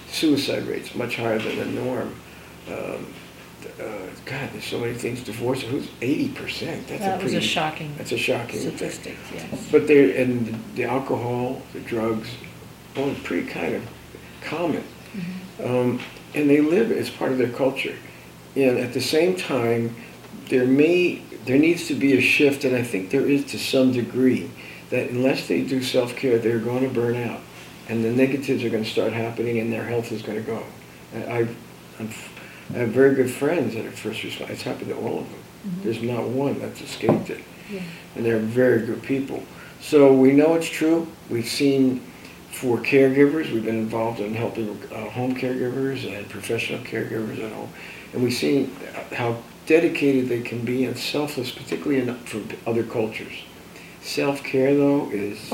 [0.08, 2.16] Suicide rates, much higher than the norm.
[2.68, 3.14] Um,
[3.80, 5.24] uh, God, there's so many things.
[5.24, 6.88] Divorce, who's 80%?
[6.88, 9.68] That's that a pretty, was a shocking That's a shocking statistic, yes.
[9.72, 12.30] But they and the, the, alcohol, the drugs,
[12.98, 13.88] all pretty kind of
[14.42, 14.84] common.
[15.14, 15.66] Mm-hmm.
[15.66, 16.00] Um,
[16.36, 17.96] and they live as part of their culture.
[18.56, 19.96] And at the same time,
[20.48, 23.92] there may, there needs to be a shift, and I think there is to some
[23.92, 24.50] degree,
[24.90, 27.42] that unless they do self-care, they're going to burn out.
[27.88, 30.64] And the negatives are going to start happening and their health is going to go.
[31.16, 31.48] I,
[32.00, 32.10] I'm
[32.74, 34.52] I have very good friends that are first responders.
[34.52, 35.40] It's happened to all of them.
[35.40, 35.84] Mm-hmm.
[35.84, 37.44] There's not one that's escaped it.
[37.72, 37.82] Yeah.
[38.16, 39.44] And they're very good people.
[39.82, 41.08] So we know it's true.
[41.30, 42.02] We've seen
[42.52, 47.70] for caregivers, we've been involved in helping uh, home caregivers and professional caregivers at home.
[48.14, 48.76] And we've seen
[49.14, 53.44] how dedicated they can be and selfless, particularly in, for other cultures.
[54.10, 55.54] Self-care, though, is,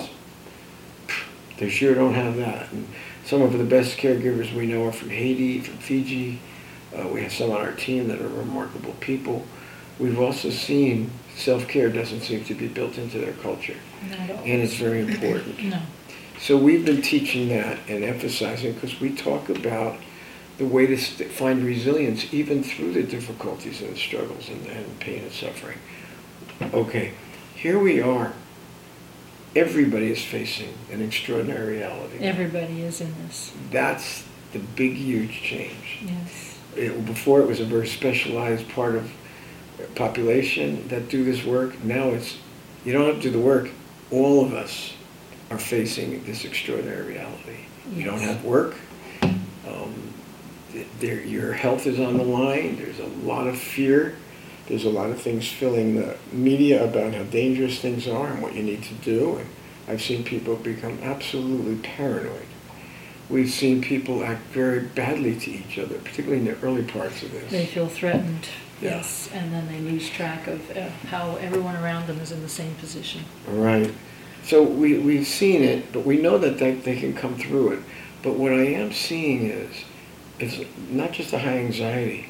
[1.57, 2.71] they sure don't have that.
[2.71, 2.87] And
[3.25, 6.39] some of the best caregivers we know are from Haiti, from Fiji.
[6.95, 9.45] Uh, we have some on our team that are remarkable people.
[9.99, 13.75] We've also seen self-care doesn't seem to be built into their culture.
[14.45, 15.61] And it's very important.
[15.61, 15.81] no.
[16.39, 19.97] So we've been teaching that and emphasizing because we talk about
[20.59, 25.23] the way to find resilience even through the difficulties and the struggles and, and pain
[25.23, 25.79] and suffering.
[26.73, 27.11] Okay,
[27.53, 28.31] here we are.
[29.55, 32.17] Everybody is facing an extraordinary reality.
[32.19, 33.53] Everybody is in this.
[33.71, 35.99] That's the big, huge change.
[36.05, 36.59] Yes.
[36.75, 39.09] It, before it was a very specialized part of
[39.95, 41.81] population that do this work.
[41.83, 42.37] Now it's,
[42.83, 43.69] you don't have to do the work.
[44.11, 44.93] All of us
[45.49, 47.59] are facing this extraordinary reality.
[47.87, 47.97] Yes.
[47.97, 48.75] You don't have work.
[49.21, 50.13] Um,
[50.99, 52.75] there, your health is on the line.
[52.75, 54.15] There's a lot of fear.
[54.67, 58.55] There's a lot of things filling the media about how dangerous things are and what
[58.55, 59.37] you need to do.
[59.37, 59.49] And
[59.87, 62.47] I've seen people become absolutely paranoid.
[63.29, 67.31] We've seen people act very badly to each other, particularly in the early parts of
[67.31, 67.51] this.
[67.51, 68.47] They feel threatened.
[68.81, 68.97] Yeah.
[68.97, 72.49] Yes, and then they lose track of uh, how everyone around them is in the
[72.49, 73.23] same position.
[73.47, 73.91] Right.
[74.43, 77.79] So we, we've seen it, but we know that they, they can come through it.
[78.21, 79.85] But what I am seeing is,
[80.39, 82.27] is not just the high anxiety,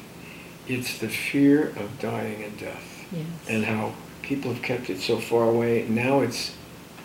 [0.68, 3.06] it's the fear of dying and death.
[3.12, 3.26] Yes.
[3.48, 5.86] And how people have kept it so far away.
[5.88, 6.54] Now it's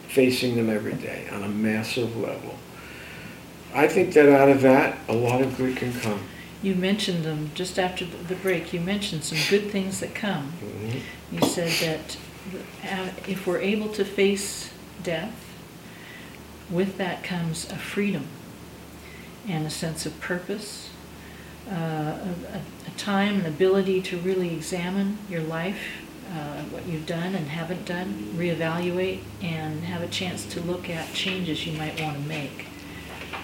[0.07, 2.55] facing them every day on a massive level.
[3.73, 6.21] I think that out of that, a lot of good can come
[6.61, 8.73] you mentioned them just after the break.
[8.73, 10.53] You mentioned some good things that come.
[10.63, 11.35] Mm-hmm.
[11.35, 12.17] You said that
[12.83, 15.33] uh, if we're able to face death,
[16.69, 18.27] with that comes a freedom
[19.47, 20.89] and a sense of purpose,
[21.69, 25.79] uh, a, a, time and ability to really examine your life,
[26.31, 31.13] uh, what you've done and haven't done, reevaluate, and have a chance to look at
[31.13, 32.67] changes you might want to make.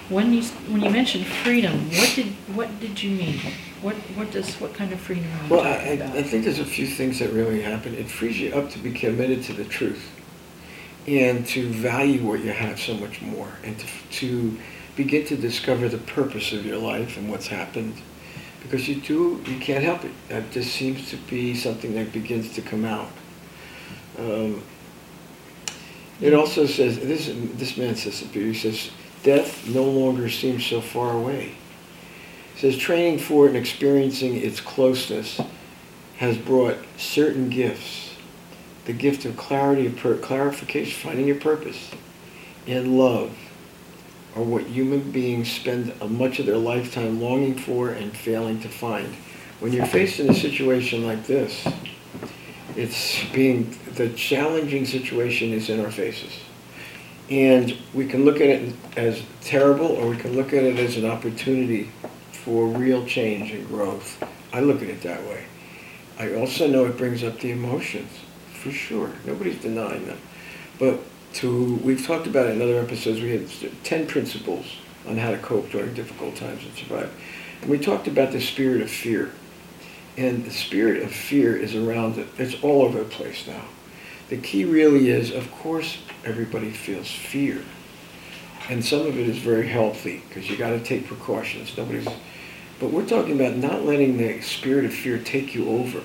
[0.08, 3.40] When you when you mentioned freedom, what did what did you mean?
[3.82, 6.16] What what does what kind of freedom are you well, talking I, about?
[6.16, 7.94] I think there's a few things that really happen.
[7.94, 10.10] It frees you up to be committed to the truth,
[11.06, 13.86] and to value what you have so much more, and to
[14.20, 14.58] to
[14.96, 17.94] begin to discover the purpose of your life and what's happened,
[18.62, 20.12] because you do you can't help it.
[20.28, 23.10] That just seems to be something that begins to come out.
[24.18, 24.62] Um,
[26.20, 27.30] it also says this.
[27.54, 28.90] This man says He says
[29.22, 31.54] death no longer seems so far away.
[32.54, 35.40] It says training for and experiencing its closeness
[36.16, 38.16] has brought certain gifts.
[38.86, 41.92] The gift of clarity, of per- clarification, finding your purpose,
[42.66, 43.36] and love
[44.38, 49.12] are what human beings spend much of their lifetime longing for and failing to find.
[49.58, 51.66] When you're faced in a situation like this,
[52.76, 56.32] it's being, the challenging situation is in our faces.
[57.28, 60.96] And we can look at it as terrible or we can look at it as
[60.96, 61.90] an opportunity
[62.30, 64.22] for real change and growth.
[64.52, 65.44] I look at it that way.
[66.16, 68.10] I also know it brings up the emotions,
[68.54, 69.10] for sure.
[69.26, 70.18] Nobody's denying them.
[70.78, 71.00] But
[71.34, 73.48] to we've talked about in other episodes, we had
[73.84, 74.66] 10 principles
[75.06, 77.12] on how to cope during difficult times and survive.
[77.62, 79.32] And we talked about the spirit of fear.
[80.16, 82.26] And the spirit of fear is around it.
[82.38, 83.64] It's all over the place now.
[84.28, 87.62] The key really is, of course, everybody feels fear.
[88.68, 91.74] And some of it is very healthy because you got to take precautions.
[91.76, 92.08] Nobody's,
[92.78, 96.02] but we're talking about not letting the spirit of fear take you over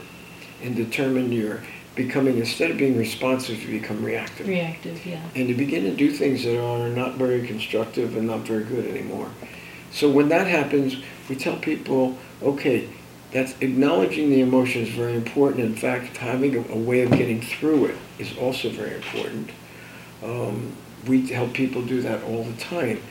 [0.61, 1.61] and determine your
[1.95, 4.47] becoming instead of being responsive, you become reactive.
[4.47, 5.21] Reactive, yeah.
[5.35, 8.85] And to begin to do things that are not very constructive and not very good
[8.85, 9.29] anymore.
[9.91, 10.97] So when that happens,
[11.29, 12.89] we tell people, okay,
[13.31, 15.65] that's acknowledging the emotion is very important.
[15.65, 19.49] In fact, having a, a way of getting through it is also very important.
[20.23, 20.73] Um,
[21.07, 23.01] we help people do that all the time.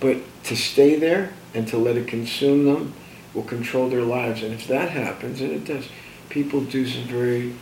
[0.00, 2.92] But to stay there and to let it consume them
[3.34, 4.42] will control their lives.
[4.42, 5.88] And if that happens, and it does,
[6.28, 7.54] people do some very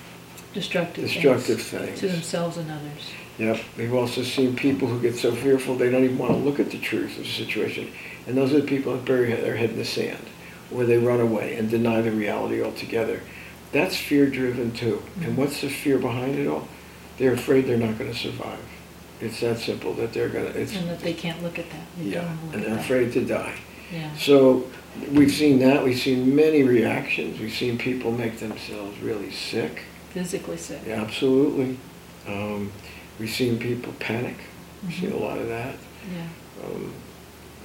[0.57, 3.13] destructive, destructive things, to themselves and others.
[3.39, 3.61] Yep.
[3.77, 6.71] We've also seen people who get so fearful they don't even want to look at
[6.71, 7.93] the truth of the situation.
[8.27, 10.27] And those are the people that bury their head in the sand
[10.71, 13.21] where they run away and deny the reality altogether.
[13.73, 14.97] That's fear driven too.
[14.97, 15.25] Mm-hmm.
[15.25, 16.67] And what's the fear behind it all?
[17.19, 18.65] They're afraid they're not going to survive.
[19.21, 20.59] It's that simple that they're going to.
[20.59, 21.87] And that they can't look at that.
[21.99, 22.81] They yeah, and they're that.
[22.81, 23.55] afraid to die.
[23.93, 24.15] Yeah.
[24.17, 24.69] So
[25.13, 25.85] we've seen that.
[25.85, 27.39] We've seen many reactions.
[27.39, 29.83] We've seen people make themselves really sick.
[30.17, 30.81] Physically sick.
[30.87, 31.77] Yeah, absolutely.
[32.27, 32.73] Um,
[33.19, 34.37] we've seen people panic.
[34.83, 35.07] We've mm-hmm.
[35.09, 35.75] seen a lot of that.
[36.11, 36.65] Yeah.
[36.65, 36.95] Um,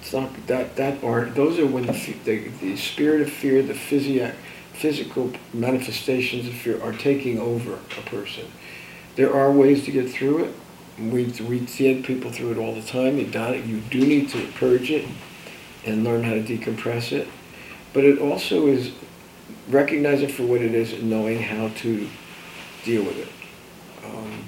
[0.01, 3.73] it's not that that aren't those are when the the, the spirit of fear, the
[3.73, 4.35] physiac,
[4.73, 8.51] physical manifestations of fear are taking over a person.
[9.15, 10.55] There are ways to get through it.
[10.99, 13.17] We we see people through it all the time.
[13.17, 13.63] You it.
[13.63, 15.07] You do need to purge it
[15.85, 17.29] and learn how to decompress it.
[17.93, 18.91] But it also is
[19.69, 22.09] recognizing for what it is and knowing how to
[22.83, 23.29] deal with it.
[24.05, 24.45] Um,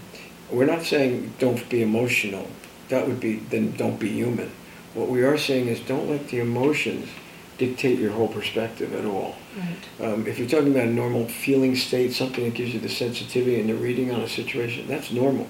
[0.52, 2.48] we're not saying don't be emotional.
[2.90, 4.52] That would be then don't be human.
[4.94, 7.10] What we are saying is don't let the emotions
[7.58, 9.36] dictate your whole perspective at all.
[9.58, 10.08] Right.
[10.08, 13.60] Um, if you're talking about a normal feeling state, something that gives you the sensitivity
[13.60, 15.48] and the reading on a situation, that's normal.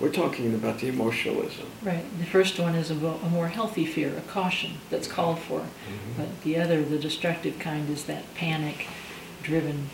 [0.00, 1.66] We're talking about the emotionalism.
[1.82, 2.04] Right.
[2.18, 5.60] The first one is a, a more healthy fear, a caution that's called for.
[5.60, 6.12] Mm-hmm.
[6.16, 8.86] But the other, the destructive kind, is that panic
[9.42, 9.90] driven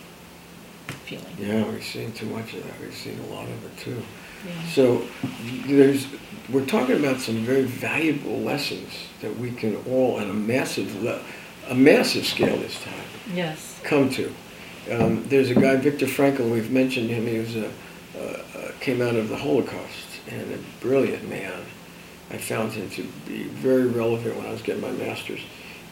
[1.04, 1.36] feeling.
[1.38, 2.80] Yeah, we've seen too much of that.
[2.80, 4.02] We've seen a lot of it too.
[4.46, 4.66] Yeah.
[4.68, 5.02] So
[5.66, 6.06] there's
[6.50, 8.90] we're talking about some very valuable lessons
[9.20, 11.22] that we can all on a massive le-
[11.68, 12.94] a massive scale this time.
[13.34, 13.80] Yes.
[13.84, 14.32] Come to.
[14.90, 16.50] Um, there's a guy, Viktor Frankl.
[16.50, 17.26] We've mentioned him.
[17.26, 17.70] He was a
[18.18, 21.62] uh, came out of the Holocaust and a brilliant man.
[22.30, 25.40] I found him to be very relevant when I was getting my master's.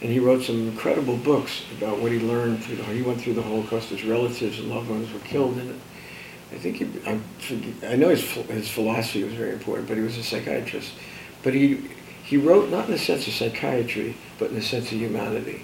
[0.03, 3.35] And he wrote some incredible books about what he learned through the, he went through
[3.35, 3.91] the Holocaust.
[3.91, 5.77] His relatives and loved ones were killed in it.
[6.51, 7.21] I think he, I,
[7.87, 10.93] I know his, his philosophy was very important, but he was a psychiatrist.
[11.45, 11.89] But he,
[12.25, 15.63] he wrote not in the sense of psychiatry, but in the sense of humanity.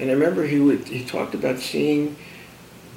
[0.00, 2.16] And I remember he would, he talked about seeing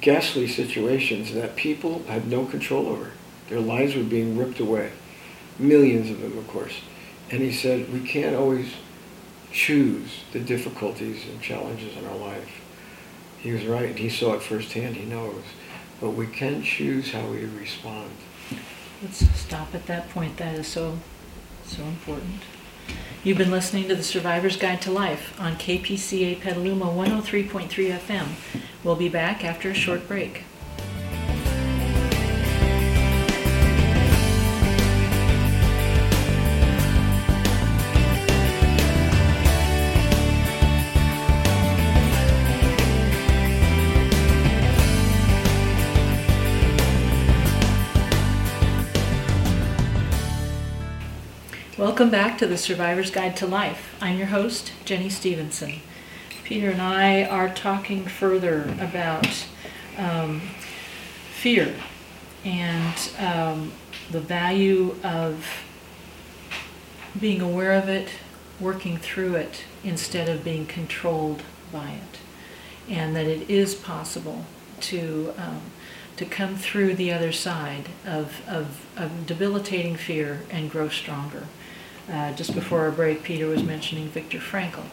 [0.00, 3.12] ghastly situations that people had no control over.
[3.48, 4.90] Their lives were being ripped away.
[5.56, 6.80] Millions of them, of course.
[7.30, 8.72] And he said, we can't always
[9.54, 12.60] choose the difficulties and challenges in our life.
[13.38, 13.96] He was right.
[13.96, 14.96] He saw it firsthand.
[14.96, 15.44] He knows.
[16.00, 18.10] But we can choose how we respond.
[19.00, 20.36] Let's stop at that point.
[20.38, 20.98] That is so,
[21.64, 22.40] so important.
[23.22, 28.26] You've been listening to the Survivor's Guide to Life on KPCA Petaluma 103.3 FM.
[28.82, 30.44] We'll be back after a short break.
[51.94, 53.94] Welcome back to the Survivor's Guide to Life.
[54.00, 55.74] I'm your host, Jenny Stevenson.
[56.42, 59.46] Peter and I are talking further about
[59.96, 60.40] um,
[61.30, 61.72] fear
[62.44, 63.70] and um,
[64.10, 65.46] the value of
[67.20, 68.08] being aware of it,
[68.58, 72.18] working through it, instead of being controlled by it.
[72.90, 74.46] And that it is possible
[74.80, 75.62] to, um,
[76.16, 81.44] to come through the other side of, of, of debilitating fear and grow stronger.
[82.10, 84.84] Uh, just before our break, Peter was mentioning Viktor Frankl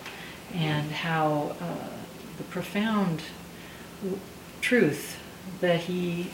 [0.53, 1.89] and how uh,
[2.37, 3.21] the profound
[4.01, 4.19] w-
[4.61, 5.17] truth
[5.59, 6.29] that he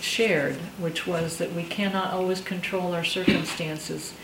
[0.00, 4.14] shared, which was that we cannot always control our circumstances,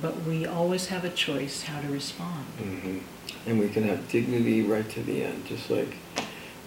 [0.00, 2.46] but we always have a choice how to respond.
[2.58, 2.98] Mm-hmm.
[3.46, 5.96] And we can have dignity right to the end, just like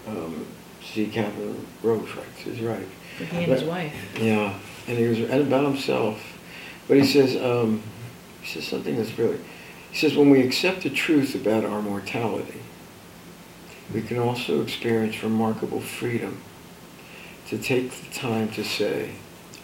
[0.07, 0.45] um,
[0.83, 1.07] C.
[1.07, 2.87] Kavin Rowe writes, is right.
[3.17, 3.93] He and his wife.
[4.19, 6.21] Yeah, and he was and about himself.
[6.87, 7.81] But he says, um,
[8.47, 9.39] he says something that's really,
[9.91, 12.61] he says, when we accept the truth about our mortality,
[13.93, 16.41] we can also experience remarkable freedom
[17.47, 19.11] to take the time to say,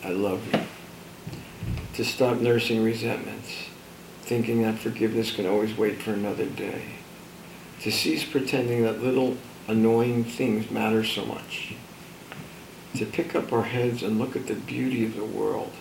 [0.04, 0.62] I love you,
[1.94, 3.70] to stop nursing resentments,
[4.22, 6.84] thinking that forgiveness can always wait for another day,
[7.82, 9.38] to cease pretending that little
[9.70, 11.76] annoying things matter so much,
[12.96, 15.72] to pick up our heads and look at the beauty of the world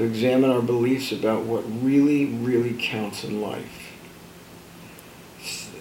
[0.00, 3.92] to examine our beliefs about what really, really counts in life.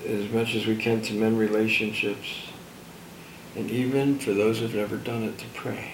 [0.05, 2.49] As much as we can to mend relationships,
[3.55, 5.91] and even for those who've never done it, to pray.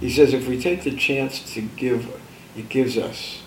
[0.00, 2.08] He says if we take the chance to give,
[2.56, 3.42] it gives us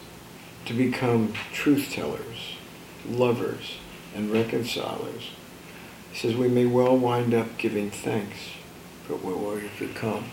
[0.66, 2.56] to become truth tellers,
[3.10, 3.78] lovers,
[4.14, 5.32] and reconcilers.
[6.12, 8.38] He says we may well wind up giving thanks
[9.08, 10.26] for what we've become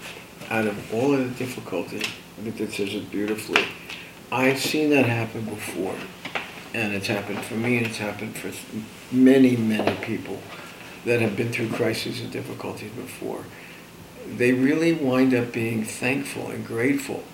[0.53, 3.65] out of all of the difficulty, I think that says it beautifully.
[4.31, 5.95] I've seen that happen before,
[6.75, 8.53] and it's happened for me, and it's happened for
[9.11, 10.41] many, many people
[11.07, 13.45] that have been through crises and difficulties before.
[14.29, 17.25] They really wind up being thankful and grateful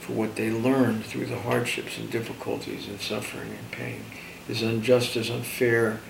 [0.00, 4.04] for what they learned through the hardships and difficulties and suffering and pain.
[4.48, 6.00] as unjust, as unfair,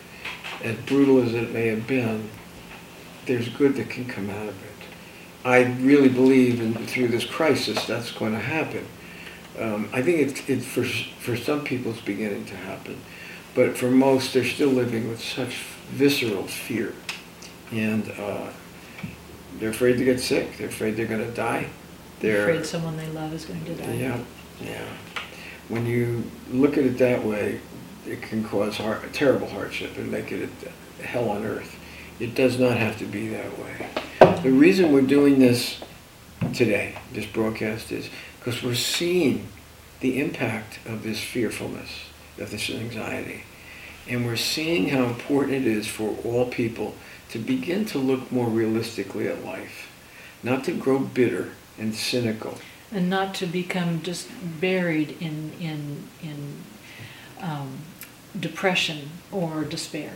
[0.62, 2.30] as brutal as it may have been,
[3.26, 4.73] there's good that can come out of it.
[5.45, 8.86] I really believe in, through this crisis that's going to happen.
[9.59, 12.99] Um, I think it, it for, for some people it's beginning to happen,
[13.55, 15.57] but for most they're still living with such
[15.90, 16.95] visceral fear,
[17.70, 18.51] and uh,
[19.59, 20.57] they're afraid to get sick.
[20.57, 21.68] They're afraid they're going to die.
[22.20, 23.92] They're afraid someone they love is going to die.
[23.92, 24.18] Yeah,
[24.61, 24.86] yeah.
[25.68, 27.61] When you look at it that way,
[28.07, 28.80] it can cause
[29.12, 30.49] terrible hardship and make it
[31.01, 31.78] a hell on earth.
[32.20, 33.88] It does not have to be that way.
[34.42, 35.80] The reason we're doing this
[36.54, 38.08] today, this broadcast, is
[38.38, 39.48] because we're seeing
[40.00, 41.90] the impact of this fearfulness,
[42.38, 43.44] of this anxiety.
[44.08, 46.94] And we're seeing how important it is for all people
[47.30, 49.90] to begin to look more realistically at life,
[50.42, 52.58] not to grow bitter and cynical.
[52.92, 54.28] And not to become just
[54.60, 56.62] buried in, in, in
[57.40, 57.78] um,
[58.38, 60.12] depression or despair.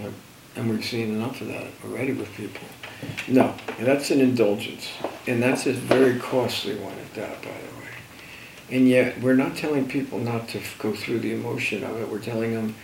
[0.00, 0.12] Yep.
[0.56, 2.66] And we're seeing enough of that already with people.
[3.28, 4.88] No, that's an indulgence.
[5.26, 7.90] And that's a very costly one at that, by the way.
[8.70, 12.08] And yet, we're not telling people not to go through the emotion of it.
[12.08, 12.74] We're telling them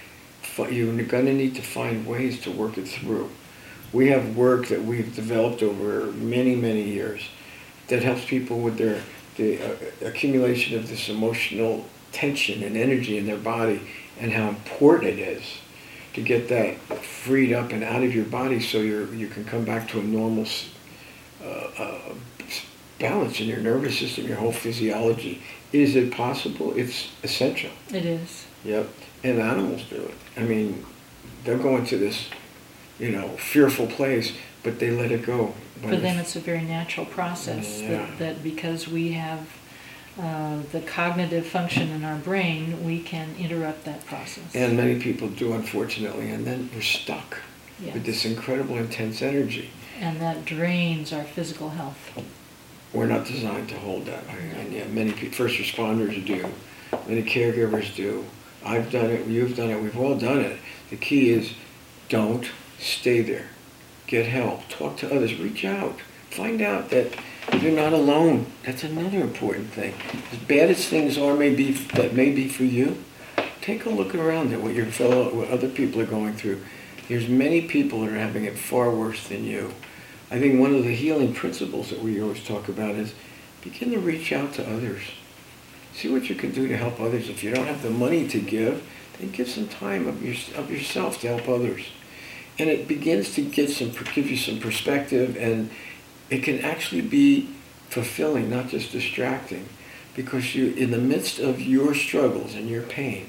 [0.58, 3.30] you're going to need to find ways to work it through.
[3.92, 7.22] We have work that we've developed over many, many years
[7.88, 9.00] that helps people with their
[9.36, 13.80] the uh, accumulation of this emotional tension and energy in their body
[14.20, 15.42] and how important it is
[16.14, 19.64] to get that freed up and out of your body so you you can come
[19.64, 20.46] back to a normal
[21.42, 22.14] uh, uh,
[22.98, 25.42] balance in your nervous system, your whole physiology.
[25.72, 26.72] Is it possible?
[26.76, 27.70] It's essential.
[27.92, 28.46] It is.
[28.64, 28.88] Yep.
[29.24, 30.14] And animals do it.
[30.36, 30.84] I mean,
[31.44, 32.28] they're going to this,
[32.98, 34.32] you know, fearful place,
[34.62, 35.54] but they let it go.
[35.80, 37.88] For them, it's a very natural process yeah.
[37.88, 39.48] that, that because we have
[40.20, 44.54] uh, the cognitive function in our brain, we can interrupt that process.
[44.54, 47.38] And many people do, unfortunately, and then we're stuck
[47.80, 47.94] yes.
[47.94, 49.70] with this incredible intense energy.
[49.98, 52.22] And that drains our physical health.
[52.92, 54.24] We're not designed to hold that.
[54.28, 56.46] And yeah, many first responders do,
[57.08, 58.26] many caregivers do.
[58.64, 60.58] I've done it, you've done it, we've all done it.
[60.90, 61.54] The key is
[62.08, 63.46] don't stay there.
[64.06, 65.98] Get help, talk to others, reach out.
[66.30, 67.14] Find out that
[67.61, 68.47] you're not alone.
[68.64, 69.95] That's another important thing.
[70.32, 73.03] As bad as things are, may be that may be for you,
[73.61, 76.62] take a look around at what your fellow, what other people are going through.
[77.09, 79.74] There's many people that are having it far worse than you.
[80.30, 83.14] I think one of the healing principles that we always talk about is
[83.62, 85.03] begin to reach out to others.
[85.93, 87.28] See what you can do to help others.
[87.28, 88.82] If you don't have the money to give,
[89.18, 91.86] then give some time of, your, of yourself to help others.
[92.59, 95.70] And it begins to get some, give you some perspective and
[96.32, 97.48] it can actually be
[97.90, 99.68] fulfilling, not just distracting,
[100.16, 103.28] because you, in the midst of your struggles and your pain,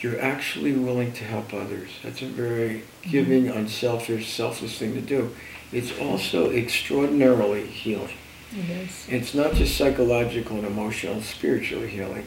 [0.00, 1.88] you're actually willing to help others.
[2.02, 3.58] That's a very giving, mm-hmm.
[3.58, 5.34] unselfish, selfless thing to do.
[5.72, 8.16] It's also extraordinarily healing.
[8.52, 9.06] It is.
[9.08, 12.26] It's not just psychological and emotional, spiritually healing.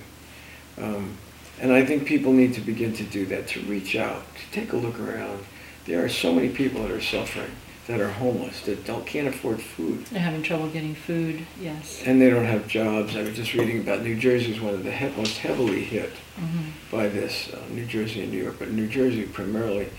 [0.77, 1.17] Um,
[1.59, 4.71] and I think people need to begin to do that, to reach out, to take
[4.71, 5.43] a look around.
[5.85, 7.51] There are so many people that are suffering
[7.89, 10.05] that are homeless that don't can't afford food.
[10.05, 11.47] They're having trouble getting food.
[11.59, 12.03] Yes.
[12.05, 13.15] And they don't have jobs.
[13.15, 16.11] I was just reading about New Jersey is one of the he- most heavily hit
[16.39, 16.69] mm-hmm.
[16.95, 17.51] by this.
[17.51, 19.89] Uh, New Jersey and New York, but New Jersey primarily,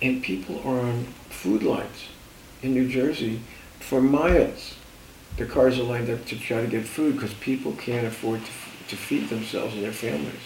[0.00, 2.08] and people are on food lines
[2.62, 3.40] in New Jersey
[3.78, 4.76] for miles.
[5.36, 8.46] The cars are lined up to try to get food because people can't afford to,
[8.46, 10.40] f- to feed themselves and their families.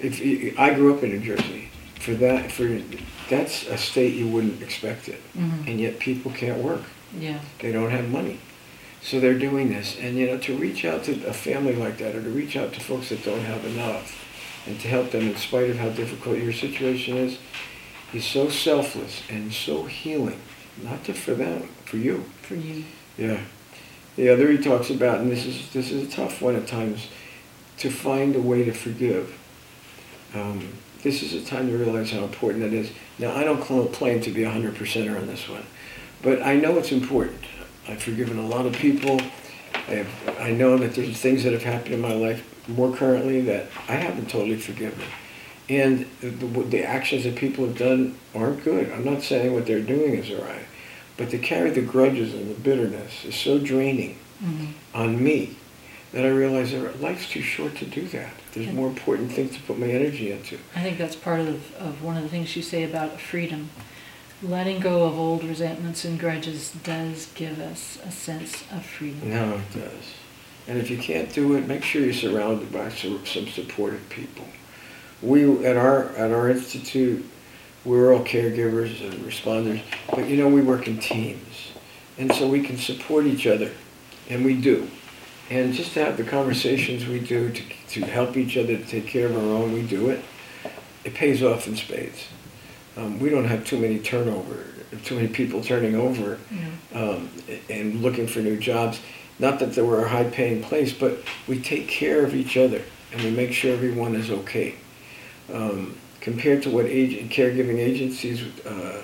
[0.00, 1.68] If, I grew up in New Jersey
[2.00, 2.64] for that for
[3.28, 5.20] that's a state you wouldn't expect it.
[5.36, 5.68] Mm-hmm.
[5.68, 6.82] and yet people can't work.
[7.18, 7.40] Yeah.
[7.60, 8.40] They don't have money.
[9.02, 9.98] So they're doing this.
[9.98, 12.72] And you know to reach out to a family like that or to reach out
[12.72, 14.20] to folks that don't have enough
[14.66, 17.38] and to help them in spite of how difficult your situation is
[18.12, 20.40] is so selfless and so healing
[20.82, 22.24] not just for them for you.
[22.42, 22.84] For you.
[23.16, 23.40] Yeah.
[24.16, 27.08] The other he talks about and this is this is a tough one at times
[27.78, 29.38] to find a way to forgive.
[30.34, 30.72] Um,
[31.04, 32.90] this is a time to realize how important that is.
[33.18, 33.60] Now, I don't
[33.92, 35.64] claim to be a 100%er on this one,
[36.22, 37.42] but I know it's important.
[37.86, 39.20] I've forgiven a lot of people.
[39.74, 43.42] I, have, I know that there's things that have happened in my life more currently
[43.42, 45.04] that I haven't totally forgiven.
[45.68, 48.90] And the, the actions that people have done aren't good.
[48.90, 50.64] I'm not saying what they're doing is all right.
[51.16, 54.72] But to carry the grudges and the bitterness is so draining mm-hmm.
[54.94, 55.56] on me
[56.12, 58.32] that I realize that life's too short to do that.
[58.54, 60.58] There's more important things to put my energy into.
[60.76, 63.70] I think that's part of, of one of the things you say about freedom.
[64.42, 69.30] Letting go of old resentments and grudges does give us a sense of freedom.
[69.30, 70.14] No, it does.
[70.66, 74.44] And if you can't do it, make sure you're surrounded by some, some supportive people.
[75.22, 77.24] we at our at our institute,
[77.84, 81.72] we're all caregivers and responders, but you know we work in teams,
[82.18, 83.72] and so we can support each other,
[84.30, 84.88] and we do,
[85.50, 87.62] and just to have the conversations we do to
[87.94, 90.22] to help each other to take care of our own, we do it.
[91.04, 92.26] It pays off in spades.
[92.96, 94.64] Um, we don't have too many turnover,
[95.04, 96.38] too many people turning over,
[96.94, 97.28] um,
[97.68, 99.00] and looking for new jobs.
[99.38, 101.18] Not that they were a high-paying place, but
[101.48, 102.82] we take care of each other
[103.12, 104.76] and we make sure everyone is okay.
[105.52, 109.02] Um, compared to what age, caregiving agencies uh,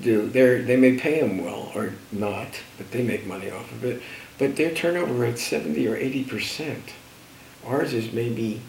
[0.00, 3.84] do, they they may pay them well or not, but they make money off of
[3.84, 4.02] it.
[4.38, 6.84] But their turnover rate 70 or 80 percent.
[7.66, 8.62] Ours is maybe,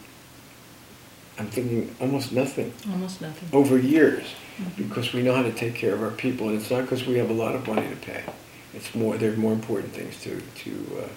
[1.37, 2.73] I'm thinking almost nothing.
[2.89, 3.49] Almost nothing.
[3.53, 4.23] Over years,
[4.57, 4.83] mm-hmm.
[4.83, 7.17] because we know how to take care of our people, and it's not because we
[7.17, 8.23] have a lot of money to pay.
[8.73, 11.07] It's more, there are more important things to, to, uh,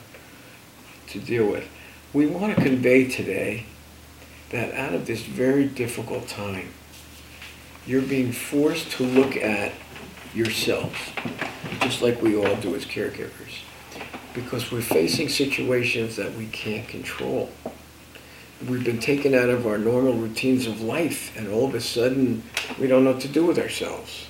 [1.09, 1.66] to deal with.
[2.12, 3.66] We want to convey today
[4.51, 6.68] that out of this very difficult time,
[7.87, 9.72] you're being forced to look at
[10.35, 10.99] yourselves,
[11.81, 13.62] just like we all do as caregivers,
[14.35, 17.51] because we're facing situations that we can't control.
[18.68, 22.43] We've been taken out of our normal routines of life, and all of a sudden,
[22.78, 24.26] we don't know what to do with ourselves.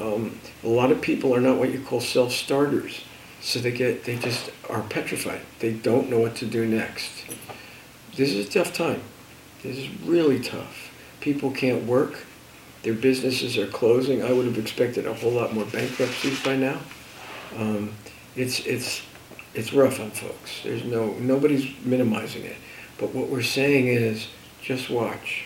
[0.00, 3.04] Um, a lot of people are not what you call self-starters.
[3.40, 5.40] So they get, they just are petrified.
[5.60, 7.10] They don't know what to do next.
[8.16, 9.00] This is a tough time.
[9.62, 10.90] This is really tough.
[11.20, 12.24] People can't work.
[12.82, 14.22] Their businesses are closing.
[14.24, 16.80] I would have expected a whole lot more bankruptcies by now.
[17.56, 17.92] Um,
[18.38, 19.02] it's, it's,
[19.54, 20.62] it's rough on folks.
[20.62, 22.56] There's no, nobody's minimizing it.
[22.98, 24.28] But what we're saying is
[24.62, 25.44] just watch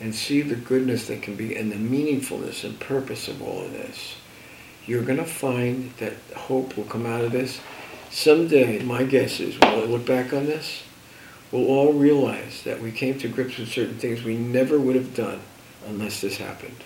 [0.00, 3.72] and see the goodness that can be and the meaningfulness and purpose of all of
[3.72, 4.16] this.
[4.86, 7.60] You're going to find that hope will come out of this.
[8.10, 10.82] Someday, my guess is, when I look back on this,
[11.52, 15.14] we'll all realize that we came to grips with certain things we never would have
[15.14, 15.40] done
[15.86, 16.82] unless this happened.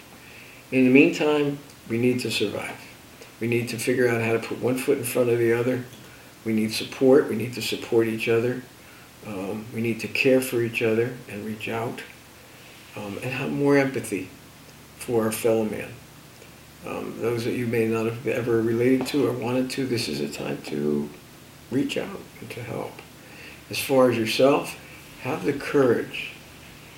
[0.70, 1.58] In the meantime,
[1.88, 2.76] we need to survive.
[3.40, 5.84] We need to figure out how to put one foot in front of the other.
[6.44, 7.28] We need support.
[7.28, 8.62] We need to support each other.
[9.26, 12.02] Um, we need to care for each other and reach out
[12.96, 14.28] um, and have more empathy
[14.96, 15.90] for our fellow man.
[16.86, 20.20] Um, those that you may not have ever related to or wanted to, this is
[20.20, 21.08] a time to
[21.70, 22.92] reach out and to help.
[23.70, 24.78] As far as yourself,
[25.22, 26.32] have the courage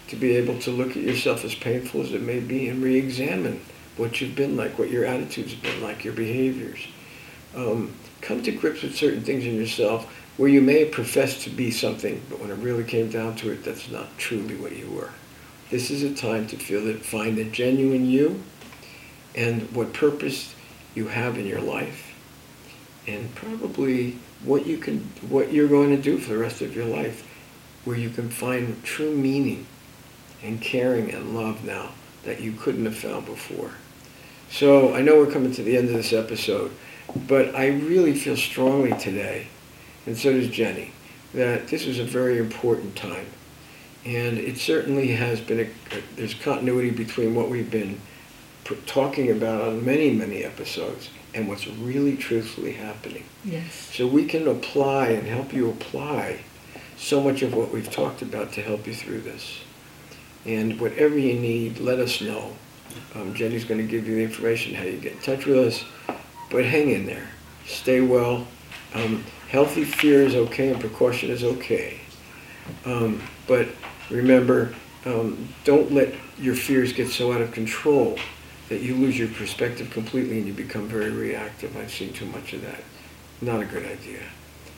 [0.08, 3.60] to be able to look at yourself as painful as it may be and re-examine
[3.96, 6.80] what you've been like, what your attitudes have been like, your behaviors.
[7.54, 11.50] Um, come to grips with certain things in yourself where you may have professed to
[11.50, 14.90] be something, but when it really came down to it, that's not truly what you
[14.90, 15.10] were.
[15.70, 18.42] This is a time to feel that, find the genuine you
[19.34, 20.54] and what purpose
[20.94, 22.14] you have in your life
[23.06, 26.84] and probably what you can what you're going to do for the rest of your
[26.84, 27.26] life
[27.84, 29.66] where you can find true meaning
[30.42, 31.90] and caring and love now
[32.24, 33.70] that you couldn't have found before.
[34.50, 36.72] So I know we're coming to the end of this episode,
[37.28, 39.48] but I really feel strongly today,
[40.06, 40.92] and so does Jenny,
[41.34, 43.26] that this is a very important time
[44.06, 45.68] and it certainly has been, a,
[46.14, 48.00] there's continuity between what we've been
[48.86, 53.24] talking about on many, many episodes and what's really truthfully happening.
[53.44, 53.72] Yes.
[53.74, 56.42] So we can apply and help you apply
[56.96, 59.58] so much of what we've talked about to help you through this.
[60.44, 62.56] And whatever you need, let us know.
[63.14, 65.84] Um, Jenny's going to give you the information how you get in touch with us.
[66.50, 67.28] But hang in there.
[67.66, 68.46] Stay well.
[68.94, 72.00] Um, healthy fear is okay and precaution is okay.
[72.84, 73.68] Um, but
[74.10, 74.72] Remember,
[75.04, 78.18] um, don't let your fears get so out of control
[78.68, 81.76] that you lose your perspective completely and you become very reactive.
[81.76, 82.82] I've seen too much of that.
[83.40, 84.20] Not a good idea.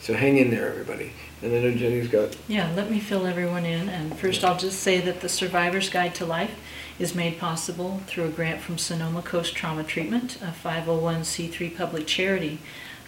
[0.01, 1.11] So hang in there, everybody.
[1.41, 2.35] And then Jenny's got.
[2.47, 3.89] Yeah, let me fill everyone in.
[3.89, 6.57] And first, I'll just say that the Survivor's Guide to Life
[6.99, 12.59] is made possible through a grant from Sonoma Coast Trauma Treatment, a 501c3 public charity.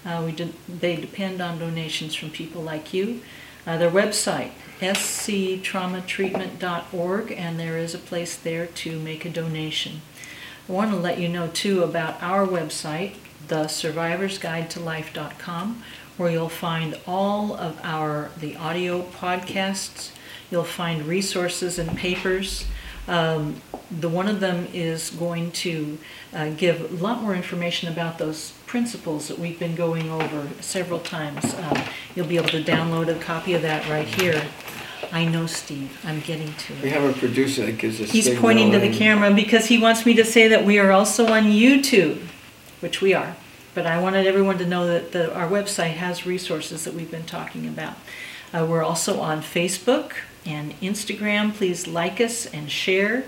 [0.05, 3.21] Uh, we de- they depend on donations from people like you.
[3.67, 10.01] Uh, their website sctraumatreatment.org, and there is a place there to make a donation.
[10.67, 13.15] I want to let you know too about our website,
[13.47, 15.83] the survivorsguidetolife.com,
[16.17, 20.09] where you'll find all of our the audio podcasts.
[20.49, 22.65] You'll find resources and papers.
[23.07, 23.61] Um,
[23.99, 25.97] the one of them is going to
[26.33, 30.99] uh, give a lot more information about those principles that we've been going over several
[30.99, 31.53] times.
[31.55, 31.83] Um,
[32.15, 34.41] you'll be able to download a copy of that right here.
[35.11, 35.99] I know, Steve.
[36.05, 36.83] I'm getting to it.
[36.83, 38.11] We have a producer that gives us.
[38.11, 41.27] He's pointing to the camera because he wants me to say that we are also
[41.27, 42.21] on YouTube,
[42.79, 43.35] which we are.
[43.73, 47.25] But I wanted everyone to know that the, our website has resources that we've been
[47.25, 47.95] talking about.
[48.53, 50.13] Uh, we're also on Facebook,
[50.45, 51.53] and Instagram.
[51.53, 53.25] Please like us and share.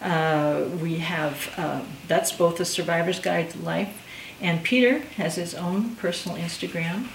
[0.00, 4.02] Uh, we have, uh, that's both the Survivor's Guide to Life,
[4.40, 7.06] and Peter has his own personal Instagram.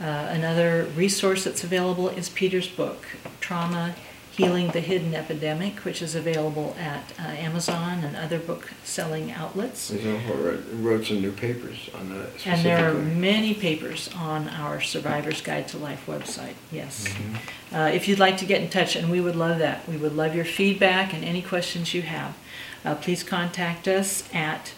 [0.00, 3.06] Uh, another resource that's available is Peter's book,
[3.40, 3.94] Trauma
[4.36, 9.92] Healing the Hidden Epidemic, which is available at uh, Amazon and other book selling outlets.
[9.92, 12.44] Wrote, wrote some new papers on that.
[12.44, 17.06] And there are many papers on our Survivor's Guide to Life website, yes.
[17.06, 17.76] Mm-hmm.
[17.76, 20.16] Uh, if you'd like to get in touch, and we would love that, we would
[20.16, 22.36] love your feedback and any questions you have,
[22.84, 24.72] uh, please contact us at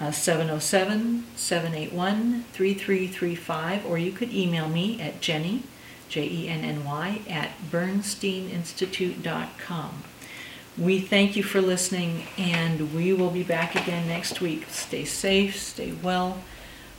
[0.00, 5.64] uh, 707 781 3335, or you could email me at Jenny
[6.12, 10.02] J-E-N-N-Y, at bernsteininstitute.com.
[10.76, 14.66] We thank you for listening, and we will be back again next week.
[14.68, 16.42] Stay safe, stay well.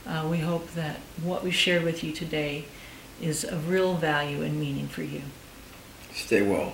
[0.04, 2.64] Uh, we hope that what we shared with you today
[3.22, 5.22] is of real value and meaning for you.
[6.12, 6.72] Stay well.